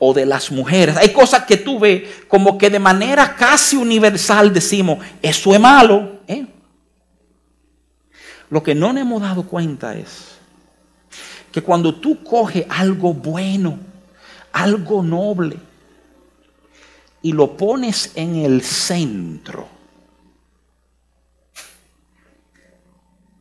o 0.00 0.12
de 0.12 0.26
las 0.26 0.50
mujeres. 0.50 0.96
Hay 0.96 1.12
cosas 1.12 1.44
que 1.44 1.56
tú 1.56 1.78
ves 1.78 2.24
como 2.26 2.58
que 2.58 2.70
de 2.70 2.80
manera 2.80 3.36
casi 3.36 3.76
universal 3.76 4.52
decimos, 4.52 4.98
eso 5.22 5.54
es 5.54 5.60
malo. 5.60 6.20
¿eh? 6.26 6.44
Lo 8.50 8.62
que 8.62 8.74
no 8.74 8.92
nos 8.92 9.02
hemos 9.02 9.22
dado 9.22 9.44
cuenta 9.44 9.94
es 9.94 10.34
que 11.52 11.62
cuando 11.62 11.94
tú 11.94 12.24
coges 12.24 12.66
algo 12.68 13.14
bueno, 13.14 13.78
algo 14.52 15.02
noble, 15.04 15.56
y 17.22 17.32
lo 17.32 17.56
pones 17.56 18.12
en 18.16 18.36
el 18.36 18.60
centro, 18.62 19.66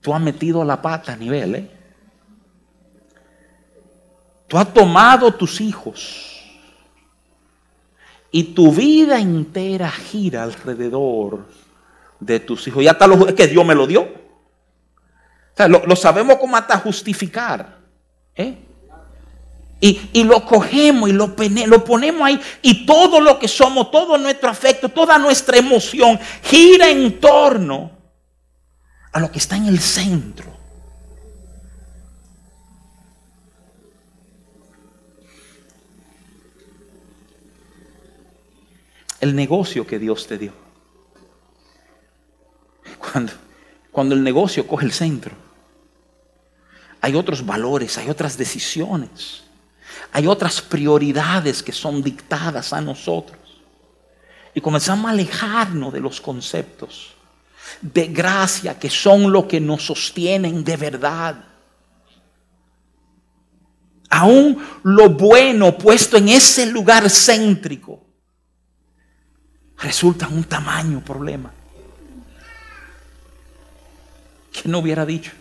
tú 0.03 0.13
has 0.13 0.21
metido 0.21 0.63
la 0.65 0.81
pata 0.81 1.13
a 1.13 1.15
nivel, 1.15 1.55
¿eh? 1.55 1.69
Tú 4.47 4.57
has 4.57 4.71
tomado 4.71 5.33
tus 5.33 5.61
hijos 5.61 6.43
y 8.29 8.43
tu 8.53 8.71
vida 8.71 9.17
entera 9.17 9.89
gira 9.89 10.43
alrededor 10.43 11.47
de 12.19 12.39
tus 12.41 12.67
hijos. 12.67 12.83
Ya 12.83 12.91
está 12.91 13.07
lo 13.07 13.27
es 13.27 13.33
que 13.33 13.47
Dios 13.47 13.65
me 13.65 13.73
lo 13.73 13.87
dio. 13.87 14.07
lo, 15.57 15.95
sabemos 15.95 16.35
como 16.35 16.57
hasta 16.57 16.77
justificar. 16.77 17.79
¿eh? 18.35 18.57
Y, 19.79 20.23
lo 20.23 20.45
cogemos 20.45 21.09
y 21.09 21.13
lo, 21.13 21.33
lo 21.67 21.83
ponemos 21.83 22.21
ahí. 22.21 22.39
Y 22.61 22.85
todo 22.85 23.21
lo 23.21 23.39
que 23.39 23.47
somos, 23.47 23.89
todo 23.89 24.17
nuestro 24.17 24.49
afecto, 24.49 24.89
toda 24.89 25.17
nuestra 25.17 25.57
emoción 25.57 26.19
gira 26.43 26.89
en 26.89 27.19
torno 27.19 28.02
a 29.13 29.19
lo 29.19 29.31
que 29.31 29.37
está 29.37 29.55
en 29.55 29.67
el 29.67 29.79
centro. 29.79 30.63
el 39.23 39.33
negocio 39.33 39.87
que 39.87 39.99
Dios 39.99 40.27
te 40.27 40.37
dio. 40.37 40.51
Cuando, 42.97 43.31
cuando 43.89 44.15
el 44.15 44.21
negocio 44.21 44.67
coge 44.67 44.85
el 44.85 44.91
centro, 44.91 45.33
hay 46.99 47.15
otros 47.15 47.45
valores, 47.45 47.97
hay 47.97 48.09
otras 48.09 48.37
decisiones, 48.37 49.45
hay 50.11 50.27
otras 50.27 50.61
prioridades 50.61 51.63
que 51.63 51.71
son 51.71 52.03
dictadas 52.03 52.73
a 52.73 52.81
nosotros. 52.81 53.39
Y 54.53 54.59
comenzamos 54.59 55.05
a 55.05 55.11
alejarnos 55.11 55.93
de 55.93 56.01
los 56.01 56.19
conceptos 56.19 57.15
de 57.81 58.07
gracia 58.07 58.79
que 58.79 58.89
son 58.89 59.31
lo 59.31 59.47
que 59.47 59.59
nos 59.59 59.85
sostienen 59.85 60.63
de 60.63 60.77
verdad. 60.77 61.45
Aún 64.09 64.63
lo 64.83 65.09
bueno 65.09 65.77
puesto 65.77 66.17
en 66.17 66.29
ese 66.29 66.67
lugar 66.67 67.09
céntrico 67.09 68.03
resulta 69.77 70.27
un 70.27 70.43
tamaño 70.43 71.01
problema. 71.03 71.51
¿Quién 74.51 74.71
no 74.71 74.79
hubiera 74.79 75.05
dicho? 75.05 75.31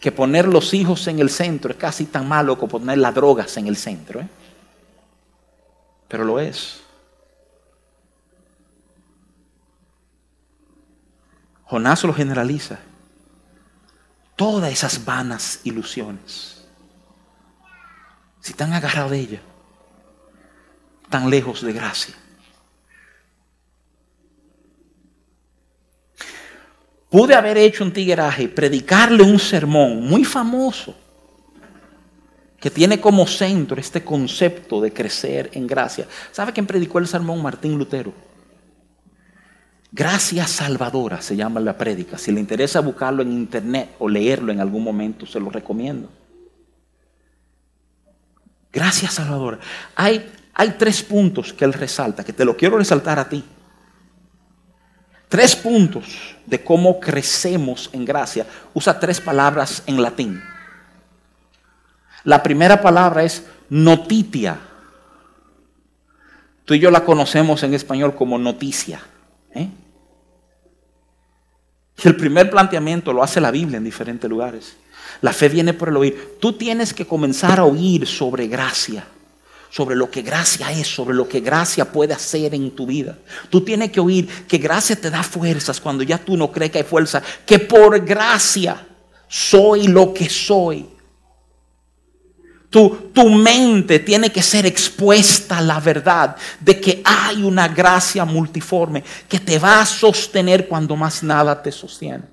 Que 0.00 0.10
poner 0.10 0.48
los 0.48 0.74
hijos 0.74 1.06
en 1.06 1.20
el 1.20 1.30
centro 1.30 1.70
es 1.70 1.76
casi 1.76 2.06
tan 2.06 2.28
malo 2.28 2.58
como 2.58 2.80
poner 2.80 2.98
las 2.98 3.14
drogas 3.14 3.56
en 3.56 3.68
el 3.68 3.76
centro. 3.76 4.20
¿eh? 4.20 4.28
Pero 6.08 6.24
lo 6.24 6.40
es. 6.40 6.82
Jonás 11.66 12.04
lo 12.04 12.12
generaliza. 12.12 12.78
Todas 14.36 14.72
esas 14.72 15.04
vanas 15.04 15.60
ilusiones. 15.64 16.64
Si 18.40 18.52
están 18.52 18.72
agarrados 18.72 19.10
de 19.10 19.20
ella, 19.20 19.40
tan 21.08 21.28
lejos 21.28 21.62
de 21.62 21.72
gracia. 21.72 22.14
Pude 27.10 27.34
haber 27.34 27.56
hecho 27.56 27.82
un 27.82 27.92
tigueraje, 27.92 28.48
predicarle 28.48 29.22
un 29.22 29.38
sermón 29.38 30.02
muy 30.06 30.24
famoso 30.24 30.94
que 32.60 32.70
tiene 32.70 33.00
como 33.00 33.26
centro 33.26 33.80
este 33.80 34.04
concepto 34.04 34.80
de 34.80 34.92
crecer 34.92 35.50
en 35.52 35.66
gracia. 35.66 36.06
¿Sabe 36.32 36.52
quién 36.52 36.66
predicó 36.66 36.98
el 36.98 37.06
sermón? 37.06 37.42
Martín 37.42 37.78
Lutero. 37.78 38.12
Gracia 39.96 40.46
salvadora 40.46 41.22
se 41.22 41.36
llama 41.36 41.58
la 41.58 41.78
prédica. 41.78 42.18
Si 42.18 42.30
le 42.30 42.38
interesa 42.38 42.80
buscarlo 42.80 43.22
en 43.22 43.32
internet 43.32 43.94
o 43.98 44.10
leerlo 44.10 44.52
en 44.52 44.60
algún 44.60 44.84
momento, 44.84 45.24
se 45.24 45.40
lo 45.40 45.48
recomiendo. 45.48 46.10
Gracia 48.70 49.08
salvadora. 49.08 49.58
Hay, 49.94 50.30
hay 50.52 50.72
tres 50.72 51.02
puntos 51.02 51.50
que 51.54 51.64
él 51.64 51.72
resalta, 51.72 52.22
que 52.22 52.34
te 52.34 52.44
lo 52.44 52.58
quiero 52.58 52.76
resaltar 52.76 53.18
a 53.18 53.26
ti. 53.26 53.42
Tres 55.30 55.56
puntos 55.56 56.36
de 56.44 56.62
cómo 56.62 57.00
crecemos 57.00 57.88
en 57.94 58.04
gracia. 58.04 58.46
Usa 58.74 59.00
tres 59.00 59.18
palabras 59.18 59.82
en 59.86 60.02
latín. 60.02 60.42
La 62.22 62.42
primera 62.42 62.82
palabra 62.82 63.24
es 63.24 63.46
notitia. 63.70 64.60
Tú 66.66 66.74
y 66.74 66.80
yo 66.80 66.90
la 66.90 67.02
conocemos 67.02 67.62
en 67.62 67.72
español 67.72 68.14
como 68.14 68.36
noticia. 68.36 69.00
¿eh? 69.54 69.70
Y 72.02 72.08
el 72.08 72.16
primer 72.16 72.50
planteamiento 72.50 73.12
lo 73.12 73.22
hace 73.22 73.40
la 73.40 73.50
Biblia 73.50 73.78
en 73.78 73.84
diferentes 73.84 74.28
lugares. 74.28 74.76
La 75.22 75.32
fe 75.32 75.48
viene 75.48 75.72
por 75.72 75.88
el 75.88 75.96
oír. 75.96 76.36
Tú 76.40 76.52
tienes 76.52 76.92
que 76.92 77.06
comenzar 77.06 77.58
a 77.58 77.64
oír 77.64 78.06
sobre 78.06 78.46
gracia 78.48 79.06
sobre 79.76 79.94
lo 79.94 80.10
que 80.10 80.22
gracia 80.22 80.72
es, 80.72 80.86
sobre 80.86 81.14
lo 81.14 81.28
que 81.28 81.40
gracia 81.40 81.84
puede 81.92 82.14
hacer 82.14 82.54
en 82.54 82.70
tu 82.70 82.86
vida. 82.86 83.18
Tú 83.50 83.60
tienes 83.60 83.90
que 83.90 84.00
oír 84.00 84.26
que 84.48 84.56
gracia 84.56 84.96
te 84.96 85.10
da 85.10 85.22
fuerzas 85.22 85.80
cuando 85.80 86.02
ya 86.02 86.16
tú 86.16 86.34
no 86.34 86.50
crees 86.50 86.72
que 86.72 86.78
hay 86.78 86.84
fuerza, 86.84 87.22
que 87.44 87.58
por 87.58 88.02
gracia 88.02 88.86
soy 89.28 89.88
lo 89.88 90.14
que 90.14 90.30
soy. 90.30 90.86
Tu, 93.14 93.30
mente 93.30 94.00
tiene 94.00 94.30
que 94.30 94.42
ser 94.42 94.66
expuesta 94.66 95.56
a 95.56 95.62
la 95.62 95.80
verdad 95.80 96.36
de 96.60 96.78
que 96.78 97.00
hay 97.02 97.42
una 97.42 97.68
gracia 97.68 98.26
multiforme 98.26 99.02
que 99.26 99.40
te 99.40 99.58
va 99.58 99.80
a 99.80 99.86
sostener 99.86 100.68
cuando 100.68 100.94
más 100.94 101.22
nada 101.22 101.62
te 101.62 101.72
sostiene. 101.72 102.24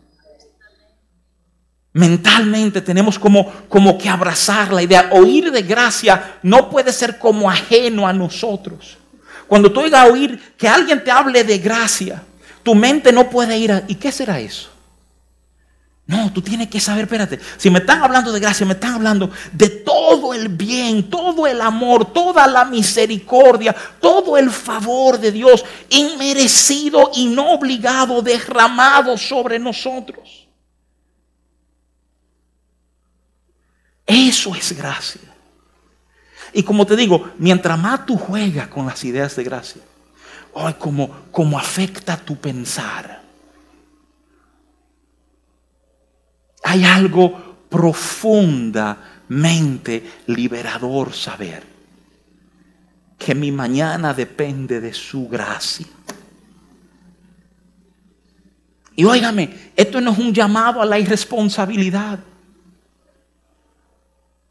Mentalmente 1.94 2.82
tenemos 2.82 3.18
como, 3.18 3.50
como 3.70 3.98
que 3.98 4.10
abrazar 4.10 4.74
la 4.74 4.84
idea. 4.84 5.12
Oír 5.14 5.50
de 5.50 5.62
gracia 5.62 6.40
no 6.44 6.70
puede 6.70 6.92
ser 6.92 7.18
como 7.18 7.50
ajeno 7.50 8.06
a 8.06 8.12
nosotros. 8.12 8.98
Cuando 9.48 9.72
tú 9.72 9.80
oigas 9.80 10.12
oír 10.12 10.56
que 10.58 10.68
alguien 10.68 11.02
te 11.06 11.12
hable 11.12 11.46
de 11.46 11.58
gracia, 11.58 12.22
tu 12.64 12.76
mente 12.76 13.14
no 13.14 13.30
puede 13.30 13.58
ir 13.58 13.72
a... 13.72 13.84
¿Y 13.88 13.96
qué 13.96 14.12
será 14.12 14.42
eso? 14.42 14.73
No, 16.14 16.32
tú 16.32 16.44
tienes 16.44 16.68
que 16.70 16.80
saber, 16.80 17.06
espérate, 17.06 17.40
si 17.58 17.72
me 17.72 17.80
están 17.80 18.04
hablando 18.04 18.32
de 18.32 18.40
gracia, 18.40 18.68
me 18.68 18.74
están 18.74 18.94
hablando 18.94 19.32
de 19.52 19.68
todo 19.68 20.36
el 20.36 20.48
bien, 20.48 21.10
todo 21.10 21.48
el 21.48 21.60
amor, 21.60 22.14
toda 22.14 22.46
la 22.46 22.66
misericordia, 22.66 23.76
todo 24.00 24.38
el 24.38 24.52
favor 24.52 25.20
de 25.20 25.32
Dios, 25.32 25.66
inmerecido 25.90 27.10
y 27.16 27.26
no 27.26 27.54
obligado, 27.54 28.22
derramado 28.22 29.18
sobre 29.18 29.58
nosotros. 29.58 30.48
Eso 34.06 34.54
es 34.54 34.78
gracia. 34.78 35.22
Y 36.54 36.62
como 36.62 36.86
te 36.86 36.96
digo, 36.96 37.32
mientras 37.40 37.80
más 37.80 38.06
tú 38.06 38.18
juegas 38.18 38.68
con 38.68 38.86
las 38.86 39.04
ideas 39.04 39.36
de 39.36 39.44
gracia, 39.44 39.82
hoy 40.54 40.76
como, 40.76 41.10
como 41.32 41.58
afecta 41.58 42.18
tu 42.18 42.36
pensar. 42.36 43.23
Hay 46.64 46.84
algo 46.84 47.68
profundamente 47.70 50.04
liberador 50.28 51.14
saber 51.14 51.64
que 53.18 53.36
mi 53.36 53.52
mañana 53.52 54.14
depende 54.14 54.82
de 54.82 54.94
su 54.94 55.28
gracia. 55.28 55.88
Y 58.96 59.06
óigame, 59.06 59.72
esto 59.76 60.00
no 60.02 60.12
es 60.12 60.20
un 60.20 60.34
llamado 60.34 60.82
a 60.82 60.86
la 60.86 61.00
irresponsabilidad. 61.00 62.20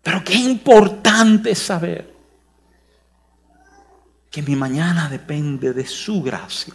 Pero 0.03 0.25
qué 0.25 0.35
importante 0.35 1.55
saber 1.55 2.13
que 4.31 4.43
mi 4.43 4.57
mañana 4.57 5.09
depende 5.09 5.73
de 5.73 5.87
su 5.87 6.23
gracia 6.23 6.75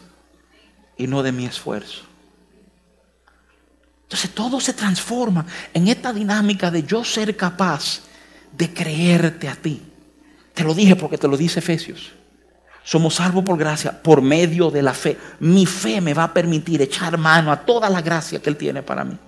y 0.96 1.08
no 1.08 1.24
de 1.24 1.32
mi 1.32 1.46
esfuerzo. 1.46 2.04
Entonces 4.08 4.32
todo 4.32 4.62
se 4.62 4.72
transforma 4.72 5.46
en 5.74 5.90
esta 5.90 6.14
dinámica 6.14 6.72
de 6.72 6.84
yo 6.84 7.04
ser 7.04 7.36
capaz 7.36 8.04
de 8.54 8.74
creerte 8.74 9.50
a 9.50 9.56
ti. 9.56 9.82
Te 10.54 10.64
lo 10.64 10.74
dije 10.74 10.96
porque 10.96 11.18
te 11.18 11.28
lo 11.28 11.36
dice 11.36 11.60
Efesios. 11.60 12.14
Somos 12.86 13.16
salvos 13.16 13.44
por 13.44 13.58
gracia, 13.58 14.02
por 14.02 14.22
medio 14.22 14.72
de 14.72 14.82
la 14.82 14.94
fe. 14.94 15.18
Mi 15.42 15.66
fe 15.66 16.00
me 16.00 16.14
va 16.14 16.24
a 16.24 16.34
permitir 16.34 16.82
echar 16.82 17.18
mano 17.18 17.52
a 17.52 17.66
toda 17.66 17.90
la 17.90 18.02
gracia 18.02 18.42
que 18.42 18.50
Él 18.50 18.56
tiene 18.56 18.82
para 18.82 19.04
mí. 19.04 19.20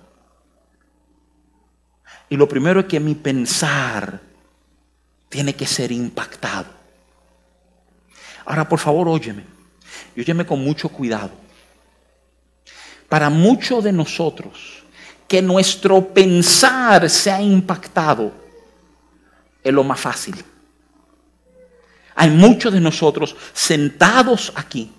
Y 2.30 2.38
lo 2.38 2.48
primero 2.48 2.80
es 2.80 2.86
que 2.86 3.02
mi 3.02 3.16
pensar 3.16 4.22
tiene 5.28 5.56
que 5.56 5.68
ser 5.68 5.92
impactado. 5.92 6.68
Ahora, 8.46 8.70
por 8.70 8.80
favor, 8.80 9.10
óyeme. 9.10 9.44
Y 10.16 10.22
óyeme 10.22 10.46
con 10.46 10.64
mucho 10.64 10.88
cuidado. 10.88 11.49
Para 13.10 13.32
muchos 13.32 13.84
de 13.84 13.92
nosotros, 13.92 14.84
que 15.28 15.42
nuestro 15.42 16.08
pensar 16.08 17.10
sea 17.10 17.42
impactado 17.42 18.32
es 19.64 19.74
lo 19.74 19.84
más 19.84 20.00
fácil. 20.00 20.36
Hay 22.16 22.30
muchos 22.30 22.74
de 22.74 22.82
nosotros 22.82 23.36
sentados 23.54 24.52
aquí 24.56 24.92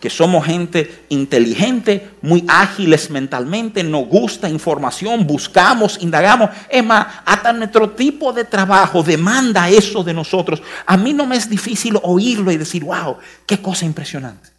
que 0.00 0.08
somos 0.08 0.46
gente 0.46 1.04
inteligente, 1.08 2.12
muy 2.22 2.44
ágiles 2.48 3.10
mentalmente, 3.10 3.82
nos 3.82 4.06
gusta 4.06 4.48
información, 4.48 5.26
buscamos, 5.26 5.98
indagamos. 6.00 6.50
Es 6.68 6.84
más, 6.84 7.06
hasta 7.24 7.52
nuestro 7.52 7.90
tipo 7.90 8.32
de 8.32 8.44
trabajo 8.44 9.02
demanda 9.02 9.68
eso 9.68 10.02
de 10.04 10.14
nosotros. 10.14 10.62
A 10.86 10.96
mí 10.96 11.12
no 11.12 11.26
me 11.26 11.36
es 11.36 11.50
difícil 11.50 11.98
oírlo 12.02 12.52
y 12.52 12.56
decir, 12.56 12.84
wow, 12.84 13.18
qué 13.46 13.60
cosa 13.60 13.84
impresionante. 13.84 14.50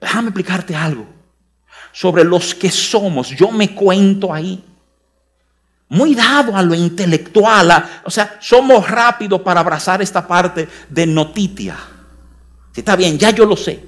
Déjame 0.00 0.28
explicarte 0.28 0.76
algo 0.76 1.23
sobre 1.94 2.24
los 2.24 2.56
que 2.56 2.70
somos. 2.70 3.28
Yo 3.30 3.52
me 3.52 3.72
cuento 3.72 4.34
ahí. 4.34 4.62
Muy 5.88 6.14
dado 6.14 6.56
a 6.56 6.62
lo 6.62 6.74
intelectual. 6.74 8.02
o 8.04 8.10
sea, 8.10 8.36
somos 8.40 8.90
rápidos 8.90 9.40
para 9.42 9.60
abrazar 9.60 10.02
esta 10.02 10.26
parte 10.26 10.68
de 10.88 11.06
notitia. 11.06 11.78
Si 12.72 12.80
está 12.80 12.96
bien, 12.96 13.16
ya 13.16 13.30
yo 13.30 13.46
lo 13.46 13.56
sé. 13.56 13.82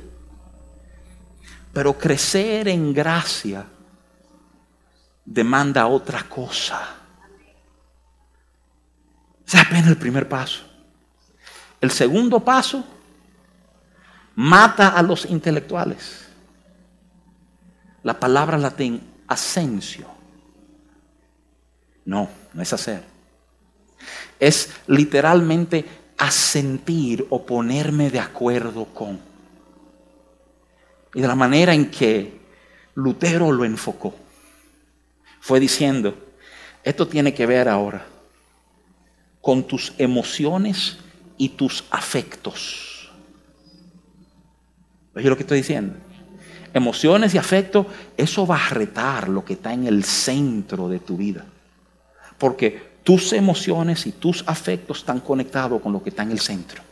Pero 1.72 1.98
crecer 1.98 2.68
en 2.68 2.94
gracia 2.94 3.66
demanda 5.24 5.88
otra 5.88 6.22
cosa. 6.22 6.80
Se 9.44 9.58
apenas 9.58 9.88
el 9.88 9.96
primer 9.96 10.28
paso. 10.28 10.62
El 11.80 11.90
segundo 11.90 12.38
paso 12.38 12.84
mata 14.36 14.90
a 14.90 15.02
los 15.02 15.24
intelectuales. 15.26 16.25
La 18.06 18.20
palabra 18.20 18.56
latín 18.56 19.00
ascenso. 19.26 20.04
No, 22.04 22.28
no 22.54 22.62
es 22.62 22.72
hacer. 22.72 23.02
Es 24.38 24.72
literalmente 24.86 25.84
asentir 26.16 27.26
o 27.30 27.44
ponerme 27.44 28.08
de 28.08 28.20
acuerdo 28.20 28.84
con 28.84 29.18
y 31.14 31.20
de 31.20 31.26
la 31.26 31.34
manera 31.34 31.74
en 31.74 31.90
que 31.90 32.38
Lutero 32.94 33.50
lo 33.50 33.64
enfocó. 33.64 34.14
Fue 35.40 35.58
diciendo, 35.58 36.16
esto 36.84 37.08
tiene 37.08 37.34
que 37.34 37.44
ver 37.44 37.68
ahora 37.68 38.06
con 39.40 39.66
tus 39.66 39.92
emociones 39.98 40.98
y 41.36 41.48
tus 41.48 41.84
afectos. 41.90 43.10
¿Oye 45.12 45.28
lo 45.28 45.36
que 45.36 45.42
estoy 45.42 45.58
diciendo? 45.58 46.05
Emociones 46.76 47.34
y 47.34 47.38
afecto, 47.38 47.86
eso 48.16 48.46
va 48.46 48.66
a 48.66 48.68
retar 48.68 49.28
lo 49.28 49.44
que 49.44 49.54
está 49.54 49.72
en 49.72 49.86
el 49.86 50.04
centro 50.04 50.88
de 50.88 51.00
tu 51.00 51.16
vida. 51.16 51.44
Porque 52.38 52.96
tus 53.02 53.32
emociones 53.32 54.06
y 54.06 54.12
tus 54.12 54.44
afectos 54.46 54.98
están 54.98 55.20
conectados 55.20 55.80
con 55.80 55.92
lo 55.92 56.02
que 56.02 56.10
está 56.10 56.22
en 56.22 56.32
el 56.32 56.40
centro. 56.40 56.82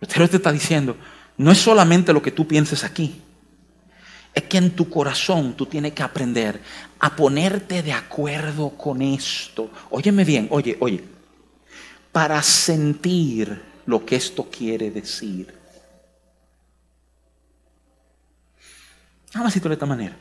Pero 0.00 0.28
te 0.28 0.36
está 0.36 0.50
diciendo, 0.50 0.96
no 1.36 1.52
es 1.52 1.58
solamente 1.58 2.12
lo 2.12 2.20
que 2.20 2.32
tú 2.32 2.46
pienses 2.48 2.82
aquí. 2.82 3.22
Es 4.34 4.42
que 4.44 4.58
en 4.58 4.70
tu 4.70 4.88
corazón 4.88 5.54
tú 5.54 5.66
tienes 5.66 5.92
que 5.92 6.02
aprender 6.02 6.60
a 6.98 7.14
ponerte 7.14 7.82
de 7.82 7.92
acuerdo 7.92 8.70
con 8.70 9.02
esto. 9.02 9.70
Óyeme 9.90 10.24
bien, 10.24 10.48
oye, 10.50 10.76
oye. 10.80 11.04
Para 12.10 12.42
sentir 12.42 13.62
lo 13.86 14.04
que 14.04 14.16
esto 14.16 14.48
quiere 14.50 14.90
decir. 14.90 15.61
Vamos 19.34 19.46
a 19.46 19.48
decirlo 19.48 19.70
de 19.70 19.74
esta 19.74 19.86
manera. 19.86 20.16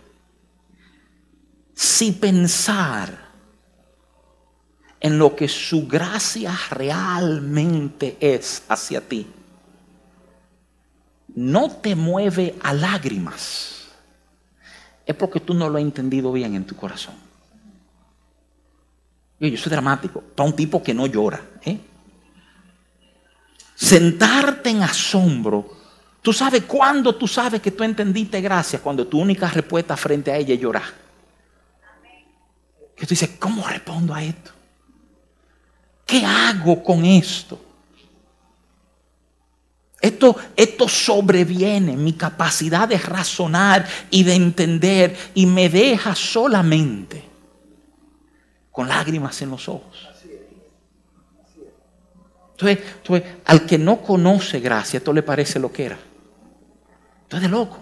Si 1.74 2.12
pensar 2.12 3.32
en 5.00 5.18
lo 5.18 5.36
que 5.36 5.48
su 5.48 5.88
gracia 5.88 6.58
realmente 6.70 8.18
es 8.20 8.64
hacia 8.68 9.02
ti, 9.02 9.28
no 11.36 11.72
te 11.72 11.96
mueve 11.96 12.56
a 12.62 12.74
lágrimas, 12.74 13.88
es 15.06 15.16
porque 15.16 15.40
tú 15.40 15.54
no 15.54 15.70
lo 15.70 15.78
has 15.78 15.84
entendido 15.84 16.32
bien 16.32 16.56
en 16.56 16.66
tu 16.66 16.76
corazón. 16.76 17.16
Yo 19.40 19.58
soy 19.58 19.72
dramático, 19.72 20.22
para 20.22 20.48
un 20.48 20.56
tipo 20.56 20.84
que 20.84 20.94
no 20.94 21.08
llora. 21.08 21.42
¿eh? 21.66 21.80
Sentarte 23.74 24.70
en 24.70 24.84
asombro. 24.84 25.81
Tú 26.22 26.32
sabes 26.32 26.64
cuándo 26.64 27.16
tú 27.16 27.28
sabes 27.28 27.62
que 27.62 27.72
tú 27.72 27.84
entendiste 27.84 28.40
gracia, 28.42 28.80
cuando 28.80 29.08
tu 29.08 29.20
única 29.20 29.48
respuesta 29.48 29.98
frente 29.98 30.32
a 30.32 30.38
ella 30.38 30.54
es 30.54 30.60
llorar. 30.60 31.02
Que 32.96 33.08
tú 33.08 33.10
dices, 33.10 33.32
¿cómo 33.40 33.68
respondo 33.68 34.14
a 34.14 34.24
esto? 34.24 34.52
¿Qué 36.06 36.24
hago 36.24 36.84
con 36.84 37.04
esto? 37.06 37.60
Esto, 40.00 40.36
esto 40.56 40.88
sobreviene 40.88 41.96
mi 41.96 42.14
capacidad 42.14 42.88
de 42.88 42.98
razonar 42.98 43.88
y 44.10 44.24
de 44.24 44.34
entender 44.34 45.16
y 45.34 45.46
me 45.46 45.70
deja 45.70 46.14
solamente 46.14 47.24
con 48.72 48.88
lágrimas 48.88 49.42
en 49.42 49.52
los 49.52 49.68
ojos. 49.70 50.08
Entonces, 52.52 53.24
al 53.46 53.66
que 53.66 53.78
no 53.80 54.02
conoce 54.02 54.60
gracia, 54.60 54.98
esto 54.98 55.14
le 55.14 55.24
parece 55.24 55.60
lo 55.60 55.72
que 55.72 55.86
era. 55.86 55.98
Esto 57.32 57.40
de 57.40 57.48
loco. 57.48 57.80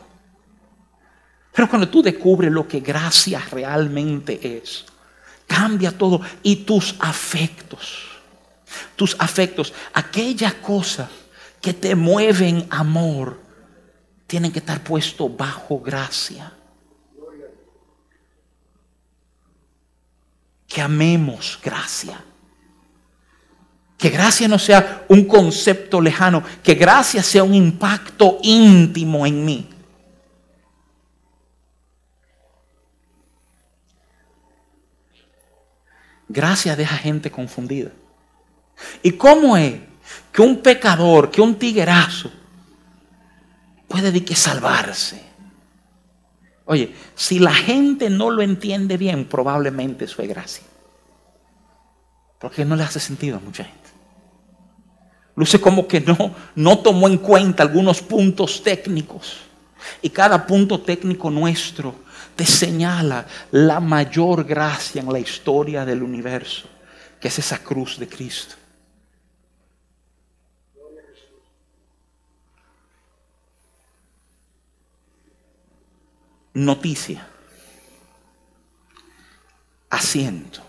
Pero 1.51 1.67
cuando 1.67 1.89
tú 1.89 2.03
descubres 2.03 2.51
lo 2.51 2.67
que 2.67 2.81
gracia 2.81 3.41
realmente 3.51 4.59
es, 4.59 4.85
cambia 5.47 5.91
todo 5.91 6.21
y 6.43 6.57
tus 6.57 6.95
afectos, 6.99 8.09
tus 8.95 9.15
afectos, 9.17 9.73
aquella 9.91 10.61
cosa 10.61 11.09
que 11.59 11.73
te 11.73 11.95
mueven 11.95 12.67
amor, 12.69 13.39
tienen 14.27 14.51
que 14.51 14.59
estar 14.59 14.83
puestos 14.83 15.35
bajo 15.35 15.79
gracia. 15.79 16.53
Que 20.67 20.79
amemos 20.79 21.59
gracia. 21.63 22.23
Que 23.99 24.09
gracia 24.09 24.47
no 24.47 24.57
sea 24.57 25.05
un 25.09 25.25
concepto 25.25 26.01
lejano, 26.01 26.41
que 26.63 26.73
gracia 26.73 27.21
sea 27.21 27.43
un 27.43 27.53
impacto 27.53 28.39
íntimo 28.41 29.27
en 29.27 29.45
mí. 29.45 29.69
Gracia 36.27 36.75
deja 36.75 36.97
gente 36.97 37.29
confundida. 37.29 37.91
¿Y 39.03 39.11
cómo 39.11 39.55
es 39.55 39.75
que 40.31 40.41
un 40.41 40.61
pecador, 40.61 41.29
que 41.29 41.41
un 41.41 41.55
tiguerazo, 41.55 42.31
puede 43.89 44.11
de 44.11 44.23
que 44.23 44.35
salvarse. 44.35 45.21
Oye, 46.65 46.93
si 47.15 47.39
la 47.39 47.53
gente 47.53 48.09
no 48.09 48.29
lo 48.29 48.41
entiende 48.41 48.95
bien, 48.95 49.25
probablemente 49.25 50.05
eso 50.05 50.21
es 50.21 50.29
gracia. 50.29 50.63
Porque 52.39 52.63
no 52.63 52.75
le 52.75 52.83
hace 52.83 52.99
sentido 52.99 53.37
a 53.37 53.39
mucha 53.39 53.63
gente. 53.65 53.78
Luce 55.39 55.61
como 55.61 55.87
que 55.87 56.01
no, 56.01 56.35
no 56.53 56.79
tomó 56.79 57.07
en 57.07 57.17
cuenta 57.17 57.63
algunos 57.63 58.01
puntos 58.01 58.61
técnicos. 58.61 59.37
Y 60.01 60.09
cada 60.09 60.45
punto 60.45 60.81
técnico 60.81 61.31
nuestro 61.31 61.95
te 62.35 62.45
señala 62.45 63.25
la 63.51 63.79
mayor 63.79 64.43
gracia 64.43 64.99
en 65.01 65.13
la 65.13 65.17
historia 65.17 65.85
del 65.85 66.03
universo, 66.03 66.67
que 67.21 67.29
es 67.29 67.39
esa 67.39 67.57
cruz 67.59 67.97
de 67.97 68.09
Cristo. 68.09 68.55
noticia, 76.51 77.25
asiento, 79.89 80.61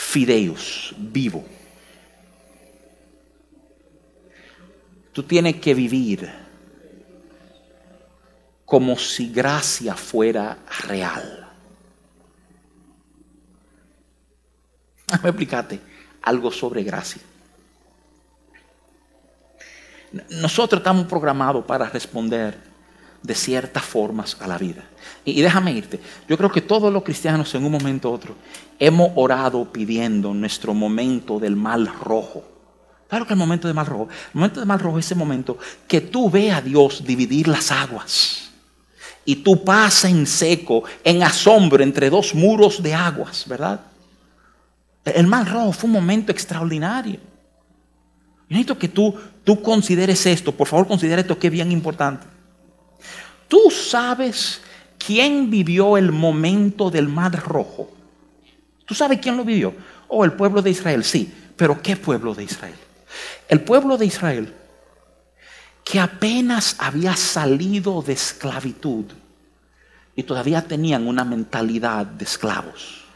fideus, 0.00 0.94
vivo. 0.96 1.44
Tú 5.12 5.22
tienes 5.22 5.56
que 5.56 5.74
vivir 5.74 6.30
como 8.64 8.96
si 8.96 9.30
gracia 9.30 9.94
fuera 9.94 10.58
real. 10.88 11.48
Déjame 15.06 15.28
explicarte 15.28 15.80
algo 16.22 16.50
sobre 16.50 16.82
gracia. 16.82 17.22
Nosotros 20.30 20.80
estamos 20.80 21.06
programados 21.06 21.64
para 21.64 21.88
responder 21.88 22.69
de 23.22 23.34
ciertas 23.34 23.82
formas 23.82 24.36
a 24.40 24.46
la 24.46 24.58
vida. 24.58 24.84
Y, 25.24 25.40
déjame 25.40 25.72
irte, 25.72 26.00
yo 26.28 26.36
creo 26.36 26.50
que 26.50 26.60
todos 26.60 26.92
los 26.92 27.02
cristianos 27.02 27.54
en 27.54 27.64
un 27.64 27.72
momento 27.72 28.10
u 28.10 28.14
otro 28.14 28.36
hemos 28.78 29.10
orado 29.14 29.70
pidiendo 29.70 30.32
nuestro 30.32 30.72
momento 30.74 31.38
del 31.38 31.56
mal 31.56 31.86
rojo. 31.86 32.44
Claro 33.08 33.26
que 33.26 33.34
el 33.34 33.38
momento 33.38 33.68
del 33.68 33.74
mal 33.74 33.86
rojo, 33.86 34.08
el 34.10 34.34
momento 34.34 34.60
del 34.60 34.68
mal 34.68 34.78
rojo 34.78 34.98
es 34.98 35.06
ese 35.06 35.14
momento 35.14 35.58
que 35.86 36.00
tú 36.00 36.30
ve 36.30 36.50
a 36.52 36.60
Dios 36.60 37.04
dividir 37.04 37.48
las 37.48 37.70
aguas 37.70 38.50
y 39.24 39.36
tú 39.36 39.62
pasas 39.64 40.10
en 40.10 40.26
seco, 40.26 40.84
en 41.04 41.22
asombro 41.22 41.82
entre 41.82 42.08
dos 42.08 42.34
muros 42.34 42.82
de 42.82 42.94
aguas, 42.94 43.44
¿verdad? 43.46 43.80
El 45.04 45.26
mal 45.26 45.44
rojo 45.46 45.72
fue 45.72 45.88
un 45.88 45.94
momento 45.94 46.30
extraordinario. 46.30 47.18
necesito 48.48 48.78
que 48.78 48.88
tú 48.88 49.14
tú 49.44 49.62
consideres 49.62 50.26
esto, 50.26 50.52
por 50.52 50.68
favor 50.68 50.86
considera 50.86 51.20
esto 51.20 51.38
que 51.38 51.48
es 51.48 51.52
bien 51.52 51.72
importante. 51.72 52.26
Tú 53.50 53.68
sabes 53.68 54.60
quién 54.96 55.50
vivió 55.50 55.96
el 55.96 56.12
momento 56.12 56.88
del 56.88 57.08
mar 57.08 57.32
rojo. 57.42 57.90
¿Tú 58.86 58.94
sabes 58.94 59.18
quién 59.18 59.36
lo 59.36 59.44
vivió? 59.44 59.74
Oh, 60.06 60.24
el 60.24 60.34
pueblo 60.34 60.62
de 60.62 60.70
Israel, 60.70 61.02
sí. 61.02 61.34
Pero 61.56 61.82
¿qué 61.82 61.96
pueblo 61.96 62.32
de 62.32 62.44
Israel? 62.44 62.76
El 63.48 63.60
pueblo 63.62 63.98
de 63.98 64.06
Israel 64.06 64.54
que 65.84 65.98
apenas 65.98 66.76
había 66.78 67.16
salido 67.16 68.02
de 68.02 68.12
esclavitud 68.12 69.06
y 70.14 70.22
todavía 70.22 70.62
tenían 70.62 71.08
una 71.08 71.24
mentalidad 71.24 72.06
de 72.06 72.24
esclavos. 72.24 73.06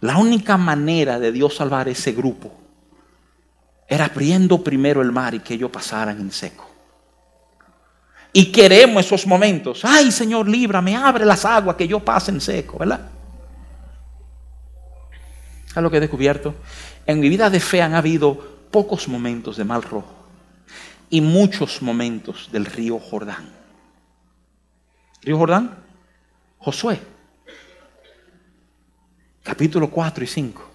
La 0.00 0.16
única 0.16 0.56
manera 0.56 1.20
de 1.20 1.30
Dios 1.30 1.54
salvar 1.54 1.88
ese 1.88 2.10
grupo 2.10 2.52
era 3.86 4.06
abriendo 4.06 4.64
primero 4.64 5.02
el 5.02 5.12
mar 5.12 5.36
y 5.36 5.38
que 5.38 5.54
ellos 5.54 5.70
pasaran 5.70 6.18
en 6.18 6.32
seco. 6.32 6.67
Y 8.38 8.52
queremos 8.52 9.04
esos 9.04 9.26
momentos. 9.26 9.84
Ay, 9.84 10.12
Señor, 10.12 10.48
líbrame, 10.48 10.94
abre 10.94 11.26
las 11.26 11.44
aguas 11.44 11.74
que 11.74 11.88
yo 11.88 11.98
pase 11.98 12.30
en 12.30 12.40
seco, 12.40 12.78
¿verdad? 12.78 13.00
¿Sabes 15.66 15.82
lo 15.82 15.90
que 15.90 15.96
he 15.96 16.00
descubierto? 16.00 16.54
En 17.04 17.18
mi 17.18 17.28
vida 17.28 17.50
de 17.50 17.58
fe 17.58 17.82
han 17.82 17.96
habido 17.96 18.36
pocos 18.70 19.08
momentos 19.08 19.56
de 19.56 19.64
mal 19.64 19.82
rojo 19.82 20.14
y 21.10 21.20
muchos 21.20 21.82
momentos 21.82 22.48
del 22.52 22.66
río 22.66 23.00
Jordán. 23.00 23.48
¿Río 25.22 25.36
Jordán? 25.36 25.76
Josué. 26.58 27.00
Capítulo 29.42 29.90
4 29.90 30.22
y 30.22 30.28
5. 30.28 30.70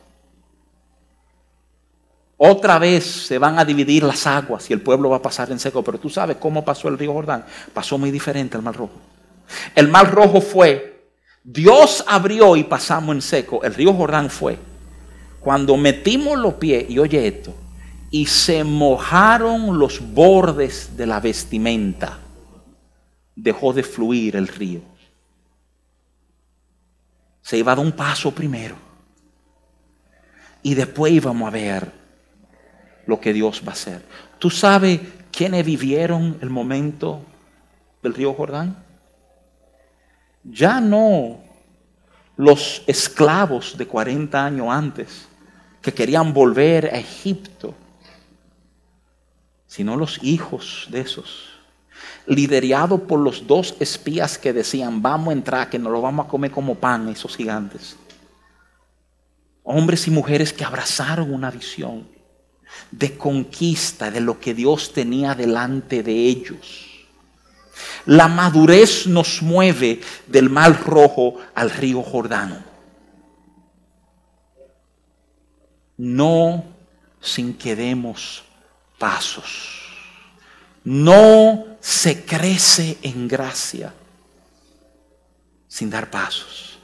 Otra 2.45 2.77
vez 2.77 3.05
se 3.05 3.37
van 3.37 3.57
a 3.57 3.63
dividir 3.63 4.03
las 4.03 4.27
aguas 4.27 4.69
y 4.69 4.73
el 4.73 4.81
pueblo 4.81 5.09
va 5.09 5.15
a 5.15 5.21
pasar 5.21 5.49
en 5.49 5.59
seco. 5.59 5.81
Pero 5.81 5.97
tú 5.97 6.09
sabes 6.09 6.35
cómo 6.35 6.65
pasó 6.65 6.89
el 6.89 6.99
río 6.99 7.13
Jordán. 7.13 7.45
Pasó 7.73 7.97
muy 7.97 8.11
diferente 8.11 8.57
al 8.57 8.63
Mar 8.63 8.75
Rojo. 8.75 8.99
El 9.73 9.87
Mar 9.87 10.13
Rojo 10.13 10.41
fue, 10.41 11.07
Dios 11.41 12.03
abrió 12.05 12.57
y 12.57 12.65
pasamos 12.65 13.15
en 13.15 13.21
seco. 13.21 13.63
El 13.63 13.73
río 13.73 13.93
Jordán 13.93 14.29
fue, 14.29 14.57
cuando 15.39 15.77
metimos 15.77 16.37
los 16.37 16.55
pies, 16.55 16.89
y 16.89 16.99
oye 16.99 17.25
esto, 17.25 17.53
y 18.11 18.25
se 18.25 18.65
mojaron 18.65 19.79
los 19.79 20.01
bordes 20.13 20.97
de 20.97 21.05
la 21.05 21.21
vestimenta, 21.21 22.19
dejó 23.37 23.71
de 23.71 23.83
fluir 23.83 24.35
el 24.35 24.49
río. 24.49 24.81
Se 27.41 27.57
iba 27.57 27.71
a 27.71 27.75
dar 27.77 27.85
un 27.85 27.93
paso 27.93 28.31
primero. 28.35 28.75
Y 30.61 30.73
después 30.73 31.13
íbamos 31.13 31.47
a 31.47 31.51
ver 31.51 32.02
lo 33.05 33.19
que 33.19 33.33
Dios 33.33 33.61
va 33.65 33.69
a 33.69 33.73
hacer. 33.73 34.01
¿Tú 34.39 34.49
sabes 34.49 34.99
quiénes 35.31 35.65
vivieron 35.65 36.37
el 36.41 36.49
momento 36.49 37.21
del 38.01 38.13
río 38.13 38.33
Jordán? 38.33 38.83
Ya 40.43 40.79
no 40.79 41.39
los 42.35 42.83
esclavos 42.87 43.77
de 43.77 43.87
40 43.87 44.45
años 44.45 44.67
antes 44.69 45.27
que 45.81 45.93
querían 45.93 46.33
volver 46.33 46.87
a 46.87 46.97
Egipto, 46.97 47.75
sino 49.67 49.95
los 49.95 50.23
hijos 50.23 50.87
de 50.89 51.01
esos, 51.01 51.49
liderados 52.25 53.01
por 53.01 53.19
los 53.19 53.45
dos 53.47 53.75
espías 53.79 54.37
que 54.37 54.53
decían, 54.53 55.01
vamos 55.01 55.29
a 55.29 55.33
entrar, 55.33 55.69
que 55.69 55.79
nos 55.79 55.91
lo 55.91 56.01
vamos 56.01 56.25
a 56.25 56.29
comer 56.29 56.51
como 56.51 56.75
pan, 56.75 57.09
esos 57.09 57.35
gigantes. 57.35 57.97
Hombres 59.63 60.07
y 60.07 60.11
mujeres 60.11 60.53
que 60.53 60.63
abrazaron 60.63 61.33
una 61.33 61.51
visión 61.51 62.12
de 62.91 63.17
conquista 63.17 64.11
de 64.11 64.21
lo 64.21 64.39
que 64.39 64.53
Dios 64.53 64.93
tenía 64.93 65.35
delante 65.35 66.03
de 66.03 66.13
ellos. 66.13 66.89
La 68.05 68.27
madurez 68.27 69.07
nos 69.07 69.41
mueve 69.41 70.01
del 70.27 70.49
mar 70.49 70.83
rojo 70.85 71.37
al 71.55 71.71
río 71.71 72.03
Jordán. 72.03 72.73
no 75.97 76.65
sin 77.21 77.53
que 77.53 77.75
demos 77.75 78.43
pasos. 78.97 79.81
No 80.83 81.77
se 81.79 82.25
crece 82.25 82.97
en 83.01 83.27
gracia 83.27 83.93
sin 85.67 85.89
dar 85.89 86.09
pasos. 86.09 86.77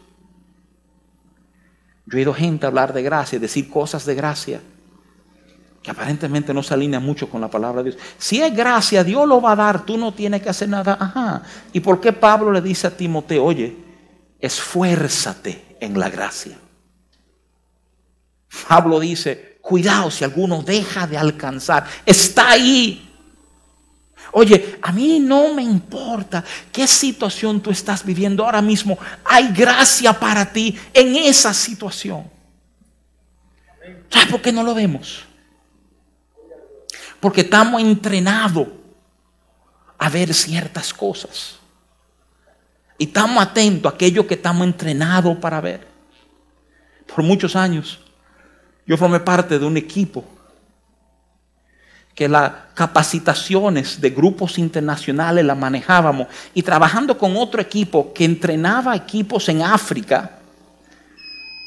Yo 2.06 2.18
he 2.18 2.22
oído 2.22 2.34
gente 2.34 2.66
hablar 2.66 2.94
de 2.94 3.04
gracia, 3.04 3.40
decir 3.40 3.70
cosas 3.70 4.06
de 4.06 4.16
gracia 4.16 4.62
aparentemente 5.90 6.54
no 6.54 6.64
se 6.64 6.74
alinea 6.74 7.00
mucho 7.00 7.30
con 7.30 7.42
la 7.42 7.50
palabra 7.50 7.84
de 7.84 7.92
Dios. 7.92 8.02
Si 8.18 8.42
es 8.42 8.56
gracia, 8.56 9.04
Dios 9.04 9.28
lo 9.28 9.42
va 9.42 9.54
a 9.54 9.56
dar, 9.56 9.86
tú 9.86 9.98
no 9.98 10.14
tienes 10.14 10.42
que 10.42 10.50
hacer 10.50 10.70
nada. 10.70 10.98
Ajá. 11.00 11.44
¿Y 11.74 11.80
por 11.80 12.00
qué 12.00 12.14
Pablo 12.14 12.52
le 12.52 12.62
dice 12.62 12.88
a 12.88 12.96
Timoteo, 12.96 13.44
oye, 13.44 13.76
esfuérzate 14.40 15.78
en 15.80 16.00
la 16.00 16.10
gracia? 16.10 16.58
Pablo 18.68 19.00
dice, 19.00 19.60
cuidado 19.62 20.10
si 20.12 20.24
alguno 20.24 20.62
deja 20.64 21.08
de 21.08 21.18
alcanzar, 21.18 21.86
está 22.06 22.52
ahí. 22.52 23.06
Oye, 24.32 24.78
a 24.82 24.92
mí 24.92 25.20
no 25.20 25.54
me 25.54 25.64
importa 25.64 26.44
qué 26.72 26.88
situación 26.88 27.62
tú 27.62 27.72
estás 27.72 28.06
viviendo 28.06 28.46
ahora 28.46 28.62
mismo. 28.62 28.98
Hay 29.26 29.52
gracia 29.54 30.14
para 30.14 30.52
ti 30.52 30.78
en 30.94 31.16
esa 31.16 31.54
situación. 31.54 32.30
¿Sabes 34.10 34.28
por 34.30 34.42
qué 34.42 34.52
no 34.52 34.64
lo 34.64 34.74
vemos? 34.74 35.29
Porque 37.20 37.41
estamos 37.41 37.82
entrenados 37.82 38.67
a 39.97 40.09
ver 40.09 40.34
ciertas 40.34 40.93
cosas. 40.93 41.59
Y 42.97 43.05
estamos 43.05 43.41
atentos 43.41 43.91
a 43.91 43.95
aquello 43.95 44.26
que 44.26 44.36
estamos 44.36 44.65
entrenados 44.65 45.38
para 45.38 45.61
ver. 45.61 45.88
Por 47.07 47.24
muchos 47.24 47.55
años 47.55 47.99
yo 48.86 48.97
formé 48.97 49.20
parte 49.20 49.59
de 49.59 49.65
un 49.65 49.78
equipo 49.78 50.26
que 52.15 52.28
las 52.28 52.51
capacitaciones 52.74 54.01
de 54.01 54.09
grupos 54.09 54.57
internacionales 54.57 55.45
las 55.45 55.57
manejábamos 55.57 56.28
y 56.53 56.63
trabajando 56.63 57.17
con 57.17 57.38
otro 57.38 57.61
equipo 57.61 58.11
que 58.13 58.26
entrenaba 58.26 58.95
equipos 58.95 59.47
en 59.47 59.61
África, 59.61 60.39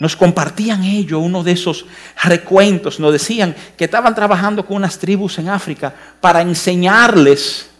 nos 0.02 0.16
compartían 0.16 0.82
ellos 0.82 1.22
uno 1.22 1.44
de 1.44 1.52
esos 1.52 1.86
recuentos, 2.24 2.98
nos 2.98 3.12
decían 3.12 3.54
que 3.76 3.84
estaban 3.84 4.16
trabajando 4.16 4.66
con 4.66 4.78
unas 4.78 4.98
tribus 4.98 5.38
en 5.38 5.48
África 5.48 5.94
para 6.20 6.42
enseñarles 6.42 7.70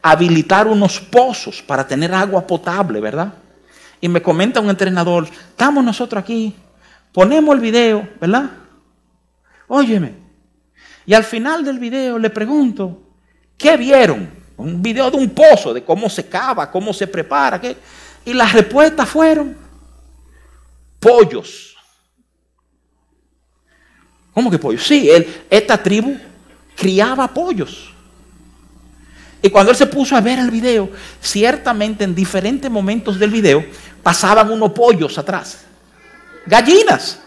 a 0.00 0.12
habilitar 0.12 0.68
unos 0.68 1.00
pozos 1.00 1.60
para 1.62 1.84
tener 1.84 2.14
agua 2.14 2.46
potable, 2.46 3.00
¿verdad? 3.00 3.34
Y 4.00 4.08
me 4.08 4.22
comenta 4.22 4.60
un 4.60 4.70
entrenador, 4.70 5.24
estamos 5.24 5.82
nosotros 5.82 6.22
aquí, 6.22 6.54
ponemos 7.12 7.56
el 7.56 7.60
video, 7.60 8.08
¿verdad? 8.20 8.52
Óyeme. 9.66 10.14
Y 11.06 11.12
al 11.12 11.24
final 11.24 11.64
del 11.64 11.80
video 11.80 12.20
le 12.20 12.30
pregunto, 12.30 13.02
¿qué 13.58 13.76
vieron? 13.76 14.30
Un 14.58 14.80
video 14.80 15.10
de 15.10 15.16
un 15.16 15.30
pozo, 15.30 15.74
de 15.74 15.82
cómo 15.82 16.08
se 16.08 16.28
cava, 16.28 16.70
cómo 16.70 16.92
se 16.92 17.08
prepara. 17.08 17.60
¿qué? 17.60 17.76
Y 18.24 18.32
las 18.32 18.52
respuestas 18.52 19.08
fueron 19.08 19.63
pollos. 21.04 21.76
¿Cómo 24.32 24.50
que 24.50 24.58
pollos? 24.58 24.82
Sí, 24.86 25.10
esta 25.50 25.76
tribu 25.76 26.18
criaba 26.74 27.28
pollos. 27.28 27.92
Y 29.42 29.50
cuando 29.50 29.72
él 29.72 29.76
se 29.76 29.86
puso 29.86 30.16
a 30.16 30.22
ver 30.22 30.38
el 30.38 30.50
video, 30.50 30.90
ciertamente 31.20 32.04
en 32.04 32.14
diferentes 32.14 32.70
momentos 32.70 33.18
del 33.18 33.30
video 33.30 33.62
pasaban 34.02 34.50
unos 34.50 34.72
pollos 34.72 35.18
atrás. 35.18 35.66
Gallinas. 36.46 37.20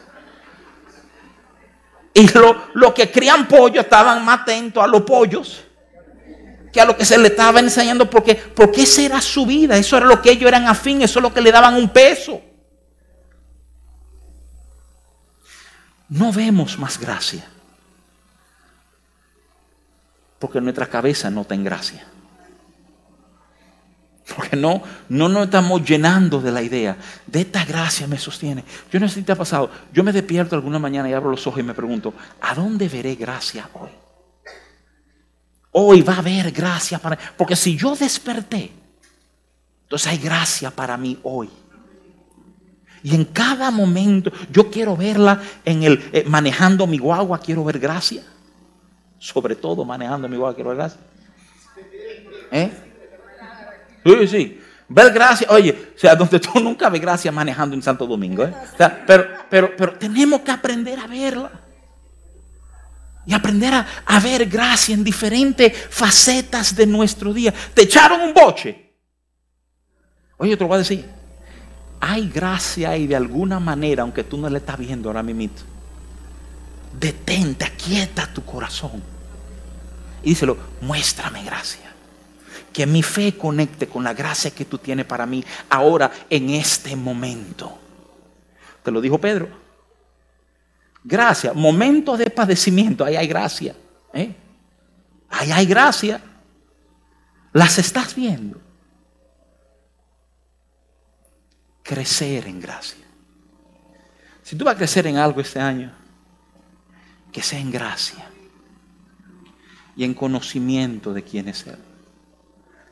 Y 2.15 2.27
los 2.73 2.93
que 2.93 3.11
crían 3.11 3.47
pollos 3.47 3.83
estaban 3.83 4.25
más 4.25 4.41
atentos 4.41 4.83
a 4.83 4.87
los 4.87 5.03
pollos 5.03 5.63
que 6.73 6.81
a 6.81 6.85
lo 6.85 6.97
que 6.97 7.05
se 7.05 7.17
le 7.17 7.27
estaba 7.27 7.59
enseñando, 7.59 8.09
porque, 8.09 8.35
porque 8.35 8.81
esa 8.81 9.03
era 9.03 9.21
su 9.21 9.45
vida, 9.45 9.77
eso 9.77 9.97
era 9.97 10.07
lo 10.07 10.21
que 10.21 10.31
ellos 10.31 10.47
eran 10.47 10.67
afín, 10.67 11.03
eso 11.03 11.19
es 11.19 11.23
lo 11.23 11.33
que 11.33 11.41
le 11.41 11.51
daban 11.51 11.75
un 11.75 11.89
peso. 11.89 12.41
No 16.09 16.31
vemos 16.31 16.77
más 16.77 16.99
gracia, 16.99 17.45
porque 20.39 20.61
nuestra 20.61 20.87
cabeza 20.87 21.29
no 21.29 21.45
en 21.49 21.63
gracia. 21.63 22.07
Porque 24.35 24.57
no, 24.57 24.83
no 25.09 25.29
nos 25.29 25.45
estamos 25.45 25.83
llenando 25.83 26.41
de 26.41 26.51
la 26.51 26.61
idea. 26.61 26.97
De 27.25 27.41
esta 27.41 27.63
gracia 27.63 28.07
me 28.07 28.17
sostiene. 28.17 28.63
Yo 28.91 28.99
no 28.99 29.07
sé 29.07 29.15
si 29.15 29.23
te 29.23 29.31
ha 29.31 29.35
pasado. 29.37 29.71
Yo 29.93 30.03
me 30.03 30.11
despierto 30.11 30.55
alguna 30.55 30.79
mañana 30.79 31.09
y 31.09 31.13
abro 31.13 31.31
los 31.31 31.47
ojos 31.47 31.61
y 31.61 31.63
me 31.63 31.73
pregunto, 31.73 32.13
¿a 32.41 32.53
dónde 32.53 32.89
veré 32.89 33.15
gracia 33.15 33.69
hoy? 33.73 33.89
Hoy 35.71 36.01
va 36.01 36.15
a 36.15 36.19
haber 36.19 36.51
gracia 36.51 36.99
para 36.99 37.17
Porque 37.37 37.55
si 37.55 37.77
yo 37.77 37.95
desperté, 37.95 38.71
entonces 39.83 40.11
hay 40.11 40.17
gracia 40.17 40.71
para 40.71 40.97
mí 40.97 41.19
hoy. 41.23 41.49
Y 43.03 43.15
en 43.15 43.25
cada 43.25 43.71
momento 43.71 44.31
yo 44.51 44.69
quiero 44.69 44.95
verla 44.95 45.41
en 45.63 45.83
el 45.83 46.09
eh, 46.11 46.23
manejando 46.27 46.87
mi 46.87 46.97
guagua, 46.97 47.39
quiero 47.39 47.63
ver 47.63 47.79
gracia. 47.79 48.23
Sobre 49.19 49.55
todo 49.55 49.85
manejando 49.85 50.27
mi 50.27 50.37
guagua, 50.37 50.55
quiero 50.55 50.69
ver 50.69 50.77
gracia. 50.77 50.99
¿Eh? 52.51 52.71
Sí, 54.05 54.27
sí. 54.27 54.61
Ver 54.89 55.11
gracia, 55.11 55.47
oye, 55.49 55.91
o 55.95 55.99
sea, 55.99 56.15
donde 56.15 56.39
tú 56.39 56.59
nunca 56.61 56.89
ves 56.89 57.01
gracia 57.01 57.31
manejando 57.31 57.75
en 57.75 57.81
Santo 57.81 58.07
Domingo. 58.07 58.45
¿eh? 58.45 58.53
pero, 59.05 59.27
pero, 59.49 59.75
pero 59.75 59.93
tenemos 59.93 60.41
que 60.41 60.51
aprender 60.51 60.99
a 60.99 61.07
verla. 61.07 61.51
Y 63.25 63.33
aprender 63.33 63.73
a, 63.73 63.85
a, 64.05 64.19
ver 64.21 64.45
gracia 64.45 64.95
en 64.95 65.03
diferentes 65.03 65.73
facetas 65.89 66.73
de 66.73 66.87
nuestro 66.87 67.33
día. 67.33 67.53
Te 67.73 67.81
echaron 67.81 68.21
un 68.21 68.33
boche. 68.33 68.95
Oye, 70.37 70.55
te 70.55 70.63
lo 70.63 70.69
voy 70.69 70.75
a 70.75 70.79
decir. 70.79 71.16
Hay 71.99 72.29
gracia 72.29 72.91
ahí 72.91 73.07
de 73.07 73.15
alguna 73.15 73.59
manera, 73.59 74.03
aunque 74.03 74.23
tú 74.23 74.37
no 74.37 74.49
le 74.49 74.59
estás 74.59 74.77
viendo 74.77 75.09
ahora 75.09 75.23
mismo. 75.23 75.49
Detente, 76.99 77.65
aquieta 77.65 78.31
tu 78.33 78.43
corazón. 78.43 79.03
Y 80.23 80.29
díselo, 80.29 80.57
muéstrame 80.81 81.43
gracia 81.43 81.87
que 82.77 82.85
mi 82.85 83.01
fe 83.01 83.35
conecte 83.35 83.87
con 83.87 84.03
la 84.03 84.13
gracia 84.13 84.51
que 84.51 84.63
tú 84.63 84.77
tienes 84.77 85.07
para 85.07 85.25
mí 85.25 85.43
ahora 85.67 86.11
en 86.29 86.51
este 86.51 86.95
momento. 86.95 87.75
Te 88.83 88.91
lo 88.91 89.01
dijo 89.01 89.17
Pedro. 89.17 89.49
Gracia, 91.03 91.53
momento 91.53 92.15
de 92.15 92.29
padecimiento, 92.29 93.03
ahí 93.03 93.15
hay 93.15 93.25
gracia. 93.25 93.75
¿eh? 94.13 94.35
Ahí 95.27 95.51
hay 95.51 95.65
gracia. 95.65 96.21
Las 97.51 97.79
estás 97.79 98.13
viendo. 98.13 98.61
Crecer 101.87 102.47
en 102.47 102.59
gracia. 102.59 103.05
Si 104.43 104.55
tú 104.55 104.65
vas 104.65 104.75
a 104.75 104.77
crecer 104.77 105.07
en 105.07 105.17
algo 105.17 105.41
este 105.41 105.59
año, 105.59 105.91
que 107.31 107.41
sea 107.41 107.59
en 107.59 107.71
gracia 107.71 108.29
y 109.95 110.03
en 110.03 110.13
conocimiento 110.13 111.13
de 111.13 111.23
quién 111.23 111.47
es 111.47 111.65
Él 111.65 111.77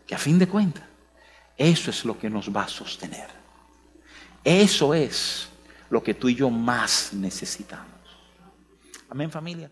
que 0.05 0.15
a 0.15 0.17
fin 0.17 0.37
de 0.37 0.47
cuentas, 0.47 0.83
eso 1.57 1.89
es 1.89 2.05
lo 2.05 2.17
que 2.17 2.29
nos 2.29 2.55
va 2.55 2.63
a 2.63 2.67
sostener. 2.67 3.27
Eso 4.43 4.93
es 4.93 5.47
lo 5.89 6.03
que 6.03 6.13
tú 6.13 6.29
y 6.29 6.35
yo 6.35 6.49
más 6.49 7.11
necesitamos. 7.13 7.89
Amén 9.09 9.31
familia. 9.31 9.71